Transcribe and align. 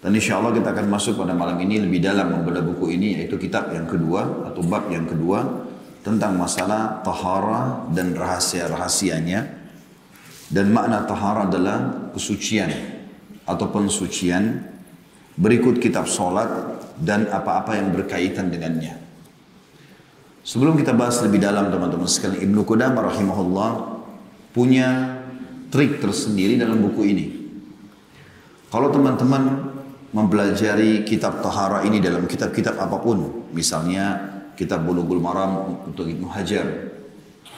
Dan 0.00 0.16
insya 0.16 0.40
Allah 0.40 0.56
kita 0.56 0.72
akan 0.72 0.86
masuk 0.88 1.20
pada 1.20 1.36
malam 1.36 1.60
ini 1.60 1.76
lebih 1.76 2.00
dalam 2.00 2.32
membedah 2.32 2.64
buku 2.64 2.96
ini 2.96 3.20
yaitu 3.20 3.36
kitab 3.36 3.68
yang 3.68 3.84
kedua 3.84 4.48
atau 4.48 4.64
bab 4.64 4.88
yang 4.88 5.04
kedua 5.04 5.68
tentang 6.00 6.40
masalah 6.40 7.04
tahara 7.04 7.84
dan 7.92 8.16
rahasia-rahasianya 8.16 9.40
dan 10.48 10.66
makna 10.72 11.04
tahara 11.04 11.46
adalah 11.46 12.10
kesucian 12.16 12.72
atau 13.44 13.68
pensucian 13.68 14.64
berikut 15.36 15.76
kitab 15.76 16.08
solat 16.08 16.48
dan 16.96 17.28
apa-apa 17.28 17.76
yang 17.76 17.92
berkaitan 17.92 18.48
dengannya. 18.48 18.98
Sebelum 20.40 20.80
kita 20.80 20.96
bahas 20.96 21.20
lebih 21.20 21.38
dalam 21.38 21.68
teman-teman 21.68 22.08
sekalian 22.08 22.42
Ibnu 22.50 22.64
Qudamah 22.64 23.12
rahimahullah 23.12 23.70
punya 24.56 25.20
trik 25.70 26.02
tersendiri 26.02 26.58
dalam 26.58 26.82
buku 26.82 27.02
ini. 27.06 27.26
Kalau 28.72 28.90
teman-teman 28.90 29.69
mempelajari 30.10 31.06
kitab 31.06 31.38
tahara 31.38 31.86
ini 31.86 32.02
dalam 32.02 32.26
kitab-kitab 32.26 32.74
apa 32.78 32.98
pun, 32.98 33.50
misalnya 33.54 34.18
kitab 34.58 34.82
Bulughul 34.82 35.22
Maram 35.22 35.86
untuk 35.86 36.10
Ibnu 36.10 36.26
Hajar 36.28 36.66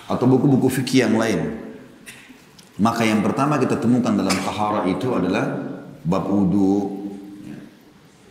atau 0.06 0.24
buku-buku 0.29 0.69
fikih 0.83 1.09
yang 1.09 1.16
lain. 1.16 1.41
Maka 2.80 3.05
yang 3.05 3.20
pertama 3.20 3.57
kita 3.60 3.77
temukan 3.80 4.12
dalam 4.12 4.37
tahara 4.45 4.88
itu 4.88 5.12
adalah 5.12 5.45
bab 6.05 6.24
wudu, 6.29 7.05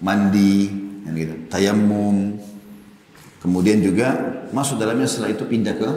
mandi, 0.02 0.70
gitu, 1.06 1.36
tayamum, 1.50 2.38
kemudian 3.42 3.82
juga 3.82 4.42
masuk 4.50 4.82
dalamnya 4.82 5.06
setelah 5.10 5.34
itu 5.34 5.46
pindah 5.46 5.76
ke 5.78 5.90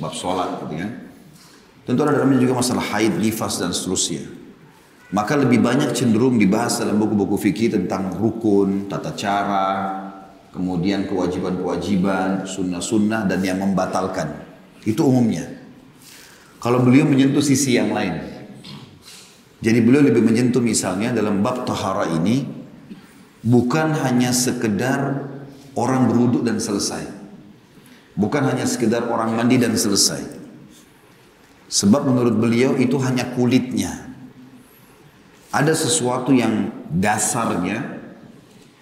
bab 0.00 0.12
sholat, 0.12 0.64
gitu 0.64 0.76
kan. 0.76 0.90
Tentu 1.86 2.00
ada 2.02 2.18
dalamnya 2.18 2.40
juga 2.42 2.58
masalah 2.58 2.84
haid, 2.94 3.16
nifas 3.20 3.62
dan 3.62 3.70
seterusnya. 3.70 4.45
Maka 5.14 5.38
lebih 5.38 5.62
banyak 5.62 5.94
cenderung 5.94 6.34
dibahas 6.34 6.82
dalam 6.82 6.98
buku-buku 6.98 7.38
fikih 7.38 7.78
tentang 7.78 8.10
rukun, 8.18 8.90
tata 8.90 9.14
cara, 9.14 9.70
kemudian 10.50 11.06
kewajiban-kewajiban, 11.06 12.42
sunnah-sunnah 12.42 13.30
dan 13.30 13.38
yang 13.38 13.62
membatalkan. 13.62 14.34
Itu 14.82 15.06
umumnya. 15.06 15.46
Kalau 16.58 16.82
beliau 16.82 17.06
menyentuh 17.06 17.44
sisi 17.44 17.78
yang 17.78 17.94
lain. 17.94 18.18
Jadi 19.62 19.78
beliau 19.78 20.02
lebih 20.02 20.26
menyentuh 20.26 20.58
misalnya 20.58 21.14
dalam 21.14 21.38
bab 21.38 21.62
tahara 21.62 22.10
ini 22.10 22.42
bukan 23.46 23.94
hanya 24.02 24.34
sekedar 24.34 25.22
orang 25.78 26.10
beruduk 26.10 26.42
dan 26.42 26.58
selesai. 26.58 27.06
Bukan 28.18 28.42
hanya 28.42 28.66
sekedar 28.66 29.06
orang 29.06 29.38
mandi 29.38 29.54
dan 29.54 29.78
selesai. 29.78 30.34
Sebab 31.70 32.10
menurut 32.10 32.34
beliau 32.42 32.74
itu 32.74 32.98
hanya 32.98 33.30
kulitnya 33.34 34.05
ada 35.56 35.72
sesuatu 35.72 36.36
yang 36.36 36.68
dasarnya 36.92 37.96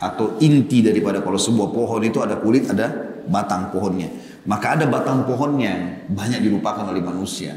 atau 0.03 0.35
inti 0.43 0.83
daripada 0.83 1.23
kalau 1.23 1.39
sebuah 1.39 1.71
pohon 1.71 2.03
itu 2.03 2.19
ada 2.19 2.35
kulit, 2.43 2.67
ada 2.67 2.91
batang 3.31 3.71
pohonnya. 3.71 4.11
Maka 4.45 4.75
ada 4.77 4.91
batang 4.91 5.23
pohonnya 5.23 5.71
yang 5.71 5.83
banyak 6.11 6.43
dilupakan 6.43 6.91
oleh 6.91 6.99
manusia. 6.99 7.55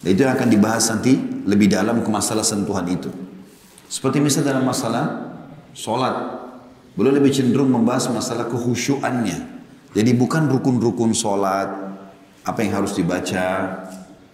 Dan 0.00 0.08
itu 0.16 0.24
yang 0.24 0.32
akan 0.32 0.48
dibahas 0.48 0.88
nanti 0.90 1.12
lebih 1.44 1.68
dalam 1.68 2.00
ke 2.00 2.08
masalah 2.08 2.42
sentuhan 2.42 2.88
itu. 2.88 3.12
Seperti 3.86 4.18
misalnya 4.18 4.56
dalam 4.56 4.64
masalah 4.64 5.04
sholat. 5.76 6.40
Beliau 6.96 7.14
lebih 7.14 7.36
cenderung 7.36 7.68
membahas 7.68 8.08
masalah 8.08 8.48
kehusyuannya. 8.48 9.38
Jadi 9.94 10.10
bukan 10.16 10.50
rukun-rukun 10.50 11.14
sholat, 11.14 11.68
apa 12.42 12.58
yang 12.64 12.82
harus 12.82 12.96
dibaca, 12.98 13.46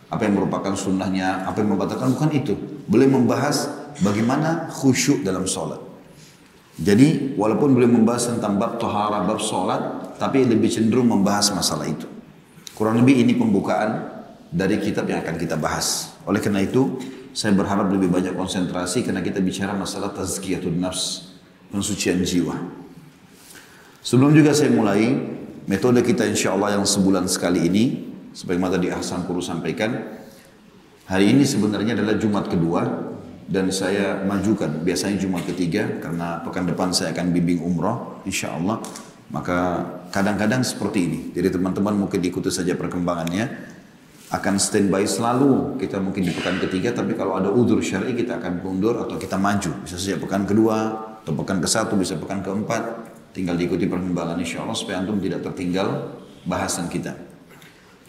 apa 0.08 0.22
yang 0.24 0.34
merupakan 0.38 0.72
sunnahnya, 0.72 1.44
apa 1.44 1.60
yang 1.60 1.76
membatalkan 1.76 2.16
bukan 2.16 2.30
itu. 2.32 2.54
Boleh 2.90 3.06
membahas 3.06 3.70
bagaimana 4.02 4.66
khusyuk 4.66 5.22
dalam 5.22 5.46
sholat. 5.46 5.78
Jadi 6.80 7.38
walaupun 7.38 7.76
boleh 7.76 7.86
membahas 7.86 8.34
tentang 8.34 8.58
bab 8.58 8.82
tohara, 8.82 9.22
bab 9.22 9.38
sholat, 9.38 10.16
tapi 10.18 10.42
lebih 10.42 10.66
cenderung 10.66 11.06
membahas 11.06 11.54
masalah 11.54 11.86
itu. 11.86 12.08
Kurang 12.74 12.98
lebih 12.98 13.22
ini 13.22 13.38
pembukaan 13.38 14.10
dari 14.50 14.82
kitab 14.82 15.06
yang 15.06 15.22
akan 15.22 15.38
kita 15.38 15.54
bahas. 15.54 16.18
Oleh 16.26 16.42
karena 16.42 16.66
itu, 16.66 16.98
saya 17.30 17.54
berharap 17.54 17.86
lebih 17.94 18.10
banyak 18.10 18.34
konsentrasi 18.34 19.06
karena 19.06 19.22
kita 19.22 19.38
bicara 19.38 19.70
masalah 19.76 20.10
tazkiyatun 20.10 20.82
nafs, 20.82 21.36
pensucian 21.70 22.26
jiwa. 22.26 22.58
Sebelum 24.02 24.34
juga 24.34 24.56
saya 24.56 24.72
mulai, 24.72 25.14
metode 25.68 26.00
kita 26.02 26.26
insya 26.26 26.56
Allah 26.56 26.80
yang 26.80 26.88
sebulan 26.88 27.28
sekali 27.28 27.68
ini, 27.68 27.84
Sebagaimana 28.30 28.78
tadi 28.78 28.94
Ahsan 28.94 29.26
Puru 29.26 29.42
sampaikan, 29.42 29.90
hari 31.10 31.34
ini 31.34 31.42
sebenarnya 31.42 31.98
adalah 31.98 32.14
Jumat 32.14 32.46
kedua 32.46 32.86
dan 33.50 33.74
saya 33.74 34.22
majukan. 34.22 34.86
Biasanya 34.86 35.18
Jumat 35.18 35.42
ketiga 35.42 35.98
karena 35.98 36.38
pekan 36.46 36.70
depan 36.70 36.94
saya 36.94 37.10
akan 37.10 37.34
bimbing 37.34 37.58
umroh 37.58 38.22
insya 38.22 38.54
Allah 38.54 38.78
maka 39.34 39.82
kadang-kadang 40.14 40.62
seperti 40.62 40.98
ini. 41.10 41.20
Jadi 41.34 41.58
teman-teman 41.58 42.06
mungkin 42.06 42.22
ikuti 42.22 42.50
saja 42.50 42.78
perkembangannya. 42.78 43.78
Akan 44.30 44.62
standby 44.62 45.02
selalu. 45.10 45.74
Kita 45.82 45.98
mungkin 45.98 46.22
di 46.22 46.30
pekan 46.30 46.62
ketiga 46.62 46.94
tapi 46.94 47.18
kalau 47.18 47.34
ada 47.34 47.50
udur 47.50 47.82
syari 47.82 48.14
kita 48.14 48.38
akan 48.38 48.62
mundur 48.62 49.02
atau 49.02 49.18
kita 49.18 49.34
maju. 49.34 49.82
Bisa 49.82 49.98
saja 49.98 50.22
pekan 50.22 50.46
kedua 50.46 51.10
atau 51.26 51.34
pekan 51.34 51.58
ke 51.58 51.66
satu 51.66 51.98
bisa 51.98 52.14
pekan 52.14 52.38
keempat. 52.38 53.10
Tinggal 53.34 53.58
diikuti 53.58 53.90
perkembangan 53.90 54.38
insya 54.38 54.62
Allah 54.62 54.78
supaya 54.78 55.02
antum 55.02 55.18
tidak 55.18 55.42
tertinggal 55.42 56.14
bahasan 56.46 56.86
kita. 56.86 57.29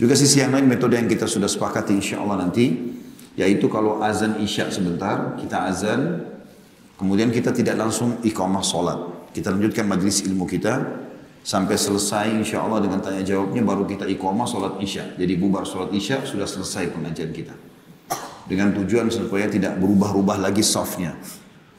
Juga 0.01 0.17
sisi 0.17 0.41
yang 0.41 0.49
lain 0.49 0.65
metode 0.65 0.97
yang 0.97 1.05
kita 1.05 1.29
sudah 1.29 1.45
sepakati 1.45 1.93
insya 1.93 2.25
Allah 2.25 2.41
nanti 2.41 2.97
yaitu 3.37 3.69
kalau 3.69 4.01
azan 4.01 4.41
isya 4.41 4.73
sebentar 4.73 5.37
kita 5.37 5.69
azan 5.69 6.25
kemudian 6.97 7.29
kita 7.29 7.53
tidak 7.53 7.77
langsung 7.77 8.17
iqamah 8.25 8.65
solat 8.65 8.97
kita 9.31 9.53
lanjutkan 9.53 9.85
majlis 9.85 10.25
ilmu 10.25 10.49
kita 10.49 11.05
sampai 11.45 11.77
selesai 11.77 12.33
insya 12.33 12.65
Allah 12.65 12.81
dengan 12.81 12.97
tanya 12.97 13.21
jawabnya 13.21 13.61
baru 13.61 13.85
kita 13.85 14.09
iqamah 14.09 14.49
solat 14.49 14.81
isya. 14.81 15.17
Jadi 15.21 15.37
bubar 15.37 15.69
solat 15.69 15.93
isya 15.93 16.25
sudah 16.25 16.49
selesai 16.49 16.89
pengajian 16.91 17.29
kita. 17.29 17.53
Dengan 18.49 18.73
tujuan 18.73 19.07
supaya 19.13 19.45
tidak 19.47 19.77
berubah-ubah 19.77 20.41
lagi 20.41 20.65
softnya 20.65 21.13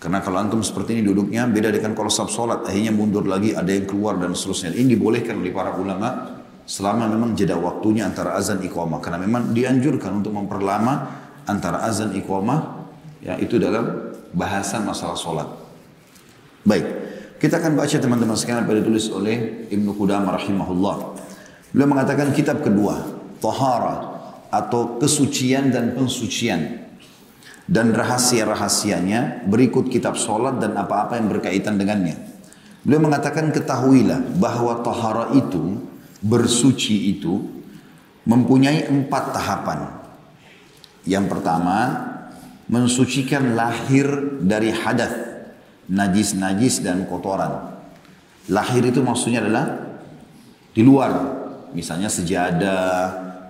karena 0.02 0.18
kalau 0.18 0.42
antum 0.42 0.58
seperti 0.66 0.98
ini 0.98 1.06
duduknya 1.06 1.46
beda 1.46 1.70
dengan 1.70 1.94
kalau 1.94 2.10
saf 2.10 2.26
solat 2.26 2.66
akhirnya 2.66 2.90
mundur 2.90 3.22
lagi 3.22 3.54
ada 3.54 3.70
yang 3.70 3.86
keluar 3.86 4.18
dan 4.18 4.34
seterusnya. 4.34 4.74
Ini 4.74 4.98
dibolehkan 4.98 5.38
oleh 5.38 5.54
para 5.54 5.78
ulama 5.78 6.41
selama 6.66 7.10
memang 7.10 7.34
jeda 7.34 7.58
waktunya 7.58 8.06
antara 8.06 8.38
azan 8.38 8.62
iqamah 8.62 9.02
karena 9.02 9.18
memang 9.18 9.50
dianjurkan 9.50 10.22
untuk 10.22 10.32
memperlama 10.34 11.10
antara 11.46 11.82
azan 11.86 12.14
iqamah 12.14 12.88
ya 13.22 13.38
itu 13.38 13.58
dalam 13.58 14.14
bahasan 14.32 14.86
masalah 14.86 15.18
solat. 15.18 15.48
Baik, 16.62 16.86
kita 17.42 17.58
akan 17.58 17.74
baca 17.74 17.96
teman-teman 17.98 18.38
sekalian 18.38 18.62
apa 18.62 18.78
ditulis 18.78 19.10
oleh 19.10 19.66
Ibnu 19.68 19.98
Qudamah 19.98 20.38
rahimahullah. 20.38 20.96
Beliau 21.74 21.88
mengatakan 21.90 22.30
kitab 22.30 22.62
kedua, 22.62 23.02
Tahara 23.42 24.12
atau 24.52 25.00
kesucian 25.00 25.72
dan 25.72 25.96
pensucian 25.96 26.86
dan 27.66 27.96
rahasia-rahasianya 27.96 29.48
berikut 29.48 29.88
kitab 29.88 30.20
solat 30.20 30.60
dan 30.60 30.76
apa-apa 30.76 31.16
yang 31.16 31.32
berkaitan 31.32 31.80
dengannya. 31.80 32.20
Beliau 32.82 33.08
mengatakan 33.08 33.54
ketahuilah 33.54 34.36
bahwa 34.42 34.82
tahara 34.82 35.32
itu 35.38 35.78
bersuci 36.22 37.18
itu 37.18 37.42
mempunyai 38.22 38.86
empat 38.86 39.34
tahapan. 39.34 39.80
Yang 41.02 41.26
pertama, 41.34 41.78
mensucikan 42.70 43.58
lahir 43.58 44.06
dari 44.38 44.70
hadas, 44.70 45.12
najis-najis 45.90 46.86
dan 46.86 47.10
kotoran. 47.10 47.74
Lahir 48.46 48.86
itu 48.86 49.02
maksudnya 49.02 49.42
adalah 49.42 49.66
di 50.70 50.82
luar, 50.86 51.10
misalnya 51.74 52.06
sejadah, 52.06 52.94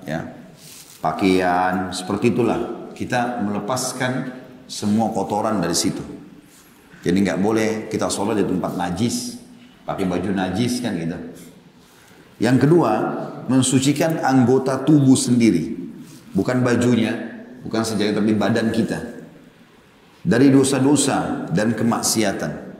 ya, 0.09 0.21
pakaian, 1.05 1.93
seperti 1.93 2.33
itulah. 2.33 2.91
Kita 2.97 3.45
melepaskan 3.45 4.33
semua 4.65 5.13
kotoran 5.13 5.61
dari 5.61 5.77
situ. 5.77 6.01
Jadi 7.03 7.19
nggak 7.19 7.41
boleh 7.41 7.71
kita 7.93 8.09
sholat 8.09 8.41
di 8.41 8.47
tempat 8.47 8.79
najis, 8.79 9.37
pakai 9.85 10.07
baju 10.09 10.31
najis 10.33 10.81
kan 10.81 10.97
gitu. 10.97 11.19
Yang 12.41 12.69
kedua, 12.69 12.93
mensucikan 13.51 14.23
anggota 14.23 14.81
tubuh 14.85 15.19
sendiri. 15.19 15.75
Bukan 16.33 16.65
bajunya, 16.65 17.45
bukan 17.61 17.83
saja 17.85 18.13
tapi 18.13 18.33
badan 18.33 18.73
kita. 18.73 18.99
Dari 20.23 20.49
dosa-dosa 20.55 21.51
dan 21.51 21.75
kemaksiatan. 21.75 22.73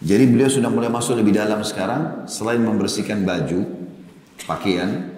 Jadi 0.00 0.24
beliau 0.32 0.48
sudah 0.48 0.70
mulai 0.72 0.88
masuk 0.88 1.18
lebih 1.18 1.36
dalam 1.36 1.60
sekarang. 1.60 2.24
Selain 2.24 2.62
membersihkan 2.62 3.26
baju, 3.26 3.68
pakaian, 4.48 5.12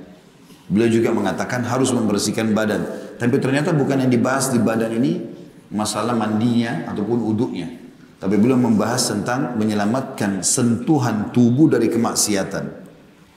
beliau 0.67 0.91
juga 0.91 1.15
mengatakan 1.15 1.63
harus 1.63 1.95
membersihkan 1.95 2.51
badan. 2.51 2.83
Tapi 3.21 3.39
ternyata 3.39 3.71
bukan 3.71 4.03
yang 4.03 4.11
dibahas 4.11 4.51
di 4.51 4.59
badan 4.59 4.91
ini 4.99 5.23
masalah 5.71 6.19
mandinya 6.19 6.91
ataupun 6.91 7.21
uduknya. 7.21 7.82
Tapi 8.23 8.39
beliau 8.39 8.55
membahas 8.55 9.11
tentang 9.11 9.59
menyelamatkan 9.59 10.47
sentuhan 10.47 11.35
tubuh 11.35 11.67
dari 11.67 11.91
kemaksiatan 11.91 12.71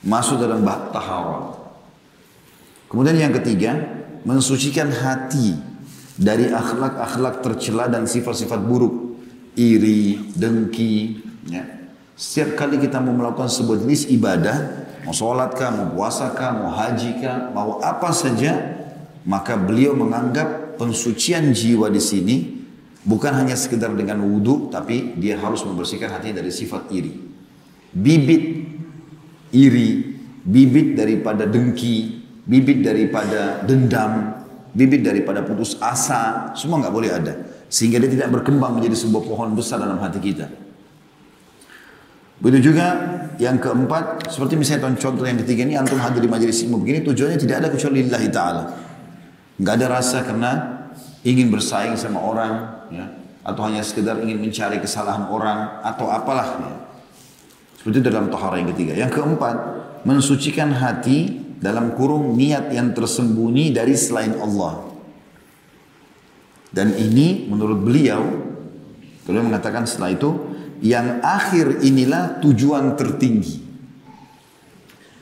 masuk 0.05 0.37
dalam 0.37 0.61
bab 0.61 0.93
taharat. 0.93 1.57
Kemudian 2.85 3.17
yang 3.17 3.33
ketiga, 3.33 3.73
mensucikan 4.21 4.93
hati 4.93 5.57
dari 6.21 6.53
akhlak-akhlak 6.53 7.41
tercela 7.41 7.89
dan 7.89 8.05
sifat-sifat 8.05 8.61
buruk 8.61 9.17
iri, 9.57 10.21
dengki. 10.37 11.17
Ya. 11.49 11.65
Setiap 12.13 12.53
kali 12.53 12.77
kita 12.77 13.01
mau 13.01 13.17
melakukan 13.17 13.49
sebuah 13.49 13.81
jenis 13.81 14.05
ibadah, 14.13 14.85
mau 15.01 15.17
sholat 15.17 15.57
kah, 15.57 15.73
mau 15.73 15.97
puasa 15.97 16.29
kah, 16.37 16.53
mau 16.53 16.69
haji 16.71 17.25
kah, 17.25 17.49
mau 17.51 17.81
apa 17.81 18.13
saja, 18.13 18.53
maka 19.25 19.57
beliau 19.57 19.97
menganggap 19.97 20.77
pensucian 20.77 21.51
jiwa 21.51 21.89
di 21.89 21.99
sini 21.99 22.54
bukan 23.05 23.31
hanya 23.37 23.53
sekedar 23.53 23.93
dengan 23.93 24.19
wudhu, 24.25 24.73
tapi 24.73 25.13
dia 25.15 25.37
harus 25.37 25.61
membersihkan 25.61 26.09
hatinya 26.09 26.41
dari 26.41 26.51
sifat 26.51 26.89
iri. 26.89 27.13
Bibit 27.95 28.43
iri, 29.53 29.89
bibit 30.43 30.97
daripada 30.97 31.47
dengki, 31.47 32.25
bibit 32.43 32.83
daripada 32.83 33.63
dendam, 33.63 34.43
bibit 34.75 35.05
daripada 35.05 35.45
putus 35.45 35.79
asa, 35.79 36.51
semua 36.57 36.83
nggak 36.83 36.93
boleh 36.93 37.11
ada. 37.13 37.33
Sehingga 37.71 38.01
dia 38.01 38.11
tidak 38.11 38.41
berkembang 38.41 38.75
menjadi 38.75 38.97
sebuah 39.07 39.23
pohon 39.23 39.55
besar 39.55 39.79
dalam 39.79 40.01
hati 40.01 40.19
kita. 40.19 40.51
Begitu 42.35 42.75
juga 42.75 42.85
yang 43.39 43.55
keempat, 43.63 44.27
seperti 44.27 44.59
misalnya 44.59 44.91
contoh 44.99 45.23
yang 45.23 45.39
ketiga 45.39 45.63
ini, 45.63 45.79
antum 45.79 45.95
hadir 46.03 46.19
di 46.19 46.27
majelis 46.27 46.59
ilmu 46.67 46.83
begini, 46.83 46.99
tujuannya 47.07 47.39
tidak 47.39 47.55
ada 47.63 47.67
kecuali 47.71 48.03
lillahi 48.03 48.27
ta'ala. 48.27 48.63
Enggak 49.55 49.73
ada 49.79 49.87
rasa 49.87 50.19
karena 50.19 50.51
ingin 51.23 51.47
bersaing 51.47 51.95
sama 51.95 52.19
orang, 52.19 52.74
ya, 52.91 53.05
atau 53.45 53.61
hanya 53.65 53.85
sekedar 53.85 54.19
ingin 54.21 54.41
mencari 54.41 54.81
kesalahan 54.81 55.29
orang, 55.29 55.81
atau 55.85 56.09
apalah. 56.09 56.59
Ya. 56.59 56.73
Seperti 57.79 58.01
itu 58.01 58.09
dalam 58.09 58.33
tahara 58.33 58.57
yang 58.57 58.73
ketiga. 58.73 58.93
Yang 58.97 59.21
keempat, 59.21 59.55
mensucikan 60.05 60.73
hati 60.73 61.45
dalam 61.61 61.93
kurung 61.93 62.33
niat 62.33 62.69
yang 62.73 62.93
tersembunyi 62.93 63.73
dari 63.73 63.93
selain 63.93 64.37
Allah. 64.37 64.85
Dan 66.73 66.91
ini 66.99 67.47
menurut 67.47 67.79
beliau, 67.79 68.21
beliau 69.23 69.43
mengatakan 69.45 69.87
setelah 69.87 70.11
itu, 70.11 70.29
yang 70.83 71.23
akhir 71.23 71.85
inilah 71.85 72.43
tujuan 72.43 72.99
tertinggi. 72.99 73.63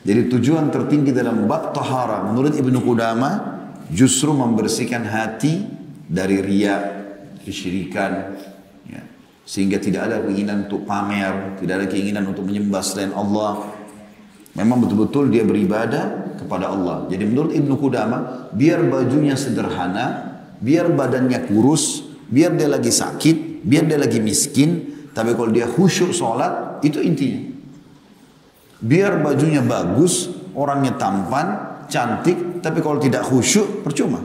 Jadi 0.04 0.28
tujuan 0.28 0.68
tertinggi 0.68 1.16
dalam 1.16 1.48
bab 1.48 1.72
tahara 1.72 2.28
menurut 2.28 2.52
Ibnu 2.52 2.84
Qudama 2.84 3.30
justru 3.88 4.36
membersihkan 4.36 5.00
hati 5.08 5.64
dari 6.04 6.44
ria, 6.44 7.03
kesyirikan, 7.44 8.34
ya. 8.88 9.04
sehingga 9.44 9.76
tidak 9.76 10.08
ada 10.08 10.16
keinginan 10.24 10.66
untuk 10.66 10.88
pamer, 10.88 11.60
tidak 11.60 11.84
ada 11.84 11.86
keinginan 11.86 12.24
untuk 12.32 12.48
menyembah 12.48 12.80
selain 12.80 13.12
Allah. 13.12 13.76
Memang 14.54 14.86
betul-betul 14.86 15.28
dia 15.28 15.44
beribadah 15.44 16.38
kepada 16.40 16.70
Allah. 16.70 17.10
Jadi 17.10 17.24
menurut 17.26 17.52
Ibnu 17.52 17.74
Qudama, 17.76 18.48
biar 18.54 18.86
bajunya 18.86 19.34
sederhana, 19.36 20.40
biar 20.62 20.94
badannya 20.94 21.44
kurus, 21.50 22.06
biar 22.30 22.54
dia 22.54 22.70
lagi 22.70 22.88
sakit, 22.88 23.66
biar 23.66 23.84
dia 23.84 23.98
lagi 23.98 24.22
miskin, 24.22 24.94
tapi 25.10 25.34
kalau 25.34 25.50
dia 25.50 25.66
khusyuk 25.66 26.14
sholat, 26.14 26.82
itu 26.86 27.02
intinya. 27.02 27.50
Biar 28.78 29.22
bajunya 29.22 29.64
bagus, 29.64 30.30
orangnya 30.54 30.94
tampan, 30.94 31.80
cantik, 31.90 32.62
tapi 32.62 32.78
kalau 32.78 33.02
tidak 33.02 33.26
khusyuk, 33.26 33.82
percuma. 33.82 34.22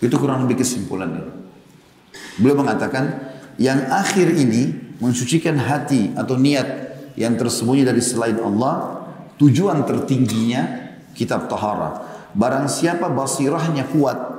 Itu 0.00 0.16
kurang 0.20 0.44
lebih 0.48 0.64
kesimpulannya. 0.64 1.43
Beliau 2.38 2.60
mengatakan, 2.60 3.34
yang 3.60 3.86
akhir 3.90 4.34
ini 4.34 4.94
mensucikan 4.98 5.54
hati 5.58 6.14
atau 6.18 6.34
niat 6.34 6.66
yang 7.14 7.38
tersembunyi 7.38 7.86
dari 7.86 8.02
selain 8.02 8.38
Allah, 8.42 9.06
tujuan 9.38 9.86
tertingginya 9.86 10.94
kitab 11.14 11.46
tahara. 11.46 12.02
Barang 12.34 12.66
siapa 12.66 13.06
basirahnya 13.06 13.86
kuat, 13.94 14.34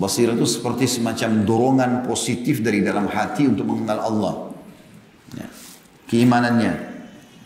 Basirah 0.00 0.32
itu 0.32 0.48
seperti 0.48 0.88
semacam 0.88 1.44
dorongan 1.44 1.92
positif 2.08 2.64
dari 2.64 2.80
dalam 2.80 3.04
hati 3.04 3.44
untuk 3.44 3.68
mengenal 3.68 4.00
Allah. 4.00 4.34
Ya. 5.36 5.44
Keimanannya. 6.08 6.88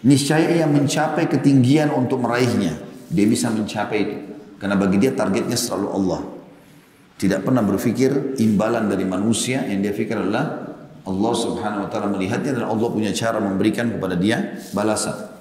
Niscaya 0.06 0.62
yang 0.62 0.70
mencapai 0.70 1.26
ketinggian 1.26 1.90
untuk 1.90 2.22
meraihnya. 2.22 2.78
Dia 3.10 3.26
bisa 3.26 3.50
mencapai 3.50 3.98
itu. 3.98 4.18
Karena 4.62 4.78
bagi 4.78 5.02
dia 5.02 5.10
targetnya 5.10 5.58
selalu 5.58 5.88
Allah. 5.98 6.20
Tidak 7.24 7.40
pernah 7.40 7.64
berpikir 7.64 8.36
imbalan 8.36 8.92
dari 8.92 9.08
manusia 9.08 9.64
yang 9.64 9.80
dia 9.80 9.96
pikir 9.96 10.12
adalah 10.12 10.76
Allah 11.08 11.32
subhanahu 11.32 11.84
wa 11.84 11.88
ta'ala 11.88 12.12
melihatnya 12.12 12.52
dan 12.52 12.68
Allah 12.68 12.88
punya 12.92 13.16
cara 13.16 13.40
memberikan 13.40 13.96
kepada 13.96 14.12
dia 14.12 14.60
balasan. 14.76 15.32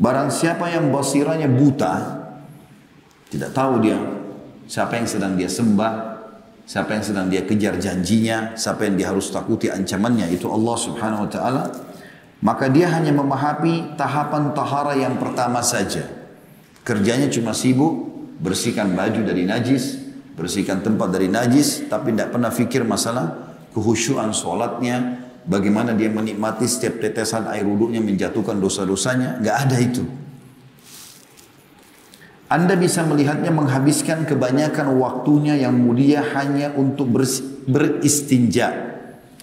Barang 0.00 0.32
siapa 0.32 0.72
yang 0.72 0.88
basiranya 0.88 1.52
buta, 1.52 2.24
tidak 3.28 3.52
tahu 3.52 3.84
dia 3.84 4.00
siapa 4.64 4.96
yang 4.96 5.04
sedang 5.04 5.36
dia 5.36 5.52
sembah, 5.52 6.16
Siapa 6.66 6.98
yang 6.98 7.04
sedang 7.06 7.26
dia 7.30 7.46
kejar 7.46 7.78
janjinya, 7.78 8.58
siapa 8.58 8.90
yang 8.90 8.98
dia 8.98 9.14
harus 9.14 9.30
takuti 9.30 9.70
ancamannya, 9.70 10.34
itu 10.34 10.50
Allah 10.50 10.74
subhanahu 10.74 11.22
wa 11.22 11.30
ta'ala. 11.30 11.62
Maka 12.42 12.66
dia 12.66 12.90
hanya 12.90 13.14
memahami 13.14 13.94
tahapan 13.94 14.50
tahara 14.50 14.98
yang 14.98 15.14
pertama 15.14 15.62
saja. 15.62 16.10
Kerjanya 16.82 17.30
cuma 17.30 17.54
sibuk, 17.54 18.10
bersihkan 18.42 18.98
baju 18.98 19.22
dari 19.22 19.46
najis, 19.46 20.05
bersihkan 20.36 20.84
tempat 20.84 21.08
dari 21.10 21.32
najis, 21.32 21.88
tapi 21.88 22.12
tidak 22.12 22.36
pernah 22.36 22.52
fikir 22.52 22.84
masalah 22.84 23.56
kehusyuan 23.72 24.36
sholatnya, 24.36 25.26
bagaimana 25.48 25.96
dia 25.96 26.12
menikmati 26.12 26.68
setiap 26.68 27.00
tetesan 27.00 27.48
air 27.48 27.64
wudhunya 27.64 28.04
menjatuhkan 28.04 28.60
dosa-dosanya, 28.60 29.40
nggak 29.40 29.56
ada 29.56 29.76
itu. 29.80 30.04
Anda 32.46 32.78
bisa 32.78 33.02
melihatnya 33.02 33.50
menghabiskan 33.50 34.22
kebanyakan 34.22 34.94
waktunya 35.02 35.58
yang 35.58 35.74
mulia 35.74 36.22
hanya 36.36 36.70
untuk 36.78 37.10
beristinja. 37.66 38.94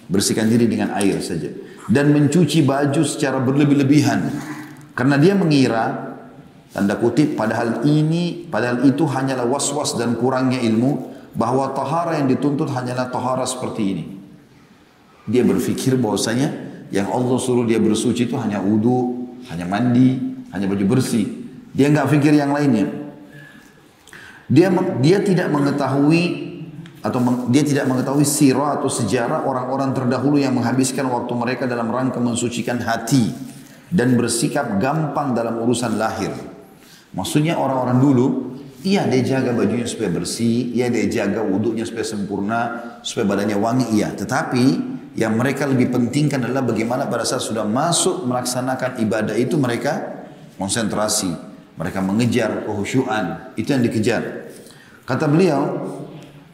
Bersihkan 0.08 0.48
diri 0.48 0.72
dengan 0.72 0.96
air 0.96 1.20
saja. 1.20 1.52
Dan 1.92 2.16
mencuci 2.16 2.64
baju 2.64 3.04
secara 3.04 3.44
berlebih-lebihan. 3.44 4.32
Karena 4.96 5.20
dia 5.20 5.36
mengira, 5.36 6.13
tanda 6.74 6.98
kutip, 6.98 7.38
padahal 7.38 7.86
ini, 7.86 8.50
padahal 8.50 8.84
itu 8.84 9.06
hanyalah 9.06 9.46
was-was 9.46 9.94
dan 9.96 10.18
kurangnya 10.18 10.58
ilmu, 10.58 11.14
bahwa 11.38 11.70
tahara 11.74 12.18
yang 12.18 12.28
dituntut 12.28 12.70
hanyalah 12.74 13.14
tahara 13.14 13.46
seperti 13.46 13.82
ini. 13.94 14.06
Dia 15.30 15.46
berpikir 15.46 15.96
bahwasanya 15.96 16.50
yang 16.92 17.10
Allah 17.10 17.38
suruh 17.40 17.64
dia 17.64 17.80
bersuci 17.80 18.28
itu 18.28 18.36
hanya 18.36 18.60
wudhu, 18.60 19.30
hanya 19.54 19.66
mandi, 19.70 20.18
hanya 20.52 20.66
baju 20.68 20.86
bersih. 20.98 21.26
Dia 21.74 21.90
nggak 21.90 22.10
pikir 22.18 22.38
yang 22.38 22.54
lainnya. 22.54 22.90
Dia 24.52 24.70
dia 25.02 25.24
tidak 25.24 25.50
mengetahui 25.50 26.54
atau 27.02 27.20
meng, 27.20 27.50
dia 27.50 27.66
tidak 27.66 27.90
mengetahui 27.90 28.24
sirah 28.24 28.78
atau 28.78 28.88
sejarah 28.88 29.50
orang-orang 29.50 29.92
terdahulu 29.92 30.38
yang 30.38 30.54
menghabiskan 30.54 31.10
waktu 31.10 31.34
mereka 31.34 31.64
dalam 31.66 31.90
rangka 31.90 32.22
mensucikan 32.22 32.78
hati 32.84 33.34
dan 33.90 34.14
bersikap 34.14 34.78
gampang 34.78 35.34
dalam 35.34 35.58
urusan 35.66 35.98
lahir. 35.98 36.53
Maksudnya 37.14 37.58
orang-orang 37.62 37.98
dulu, 38.02 38.26
iya 38.82 39.06
dia 39.06 39.22
jaga 39.22 39.54
bajunya 39.54 39.86
supaya 39.86 40.10
bersih, 40.10 40.74
iya 40.74 40.90
dia 40.90 41.06
jaga 41.06 41.46
wudhunya 41.46 41.86
supaya 41.86 42.06
sempurna, 42.06 42.62
supaya 43.06 43.30
badannya 43.30 43.58
wangi, 43.58 43.86
iya. 43.94 44.10
Tetapi 44.12 44.94
yang 45.14 45.38
mereka 45.38 45.70
lebih 45.70 45.94
pentingkan 45.94 46.42
adalah 46.42 46.66
bagaimana 46.66 47.06
pada 47.06 47.22
saat 47.22 47.46
sudah 47.46 47.64
masuk 47.64 48.26
melaksanakan 48.26 48.98
ibadah 48.98 49.38
itu 49.38 49.62
mereka 49.62 50.26
konsentrasi, 50.58 51.30
mereka 51.78 52.02
mengejar 52.02 52.66
kehusyuan, 52.66 53.54
itu 53.54 53.70
yang 53.70 53.86
dikejar. 53.86 54.50
Kata 55.06 55.30
beliau, 55.30 55.62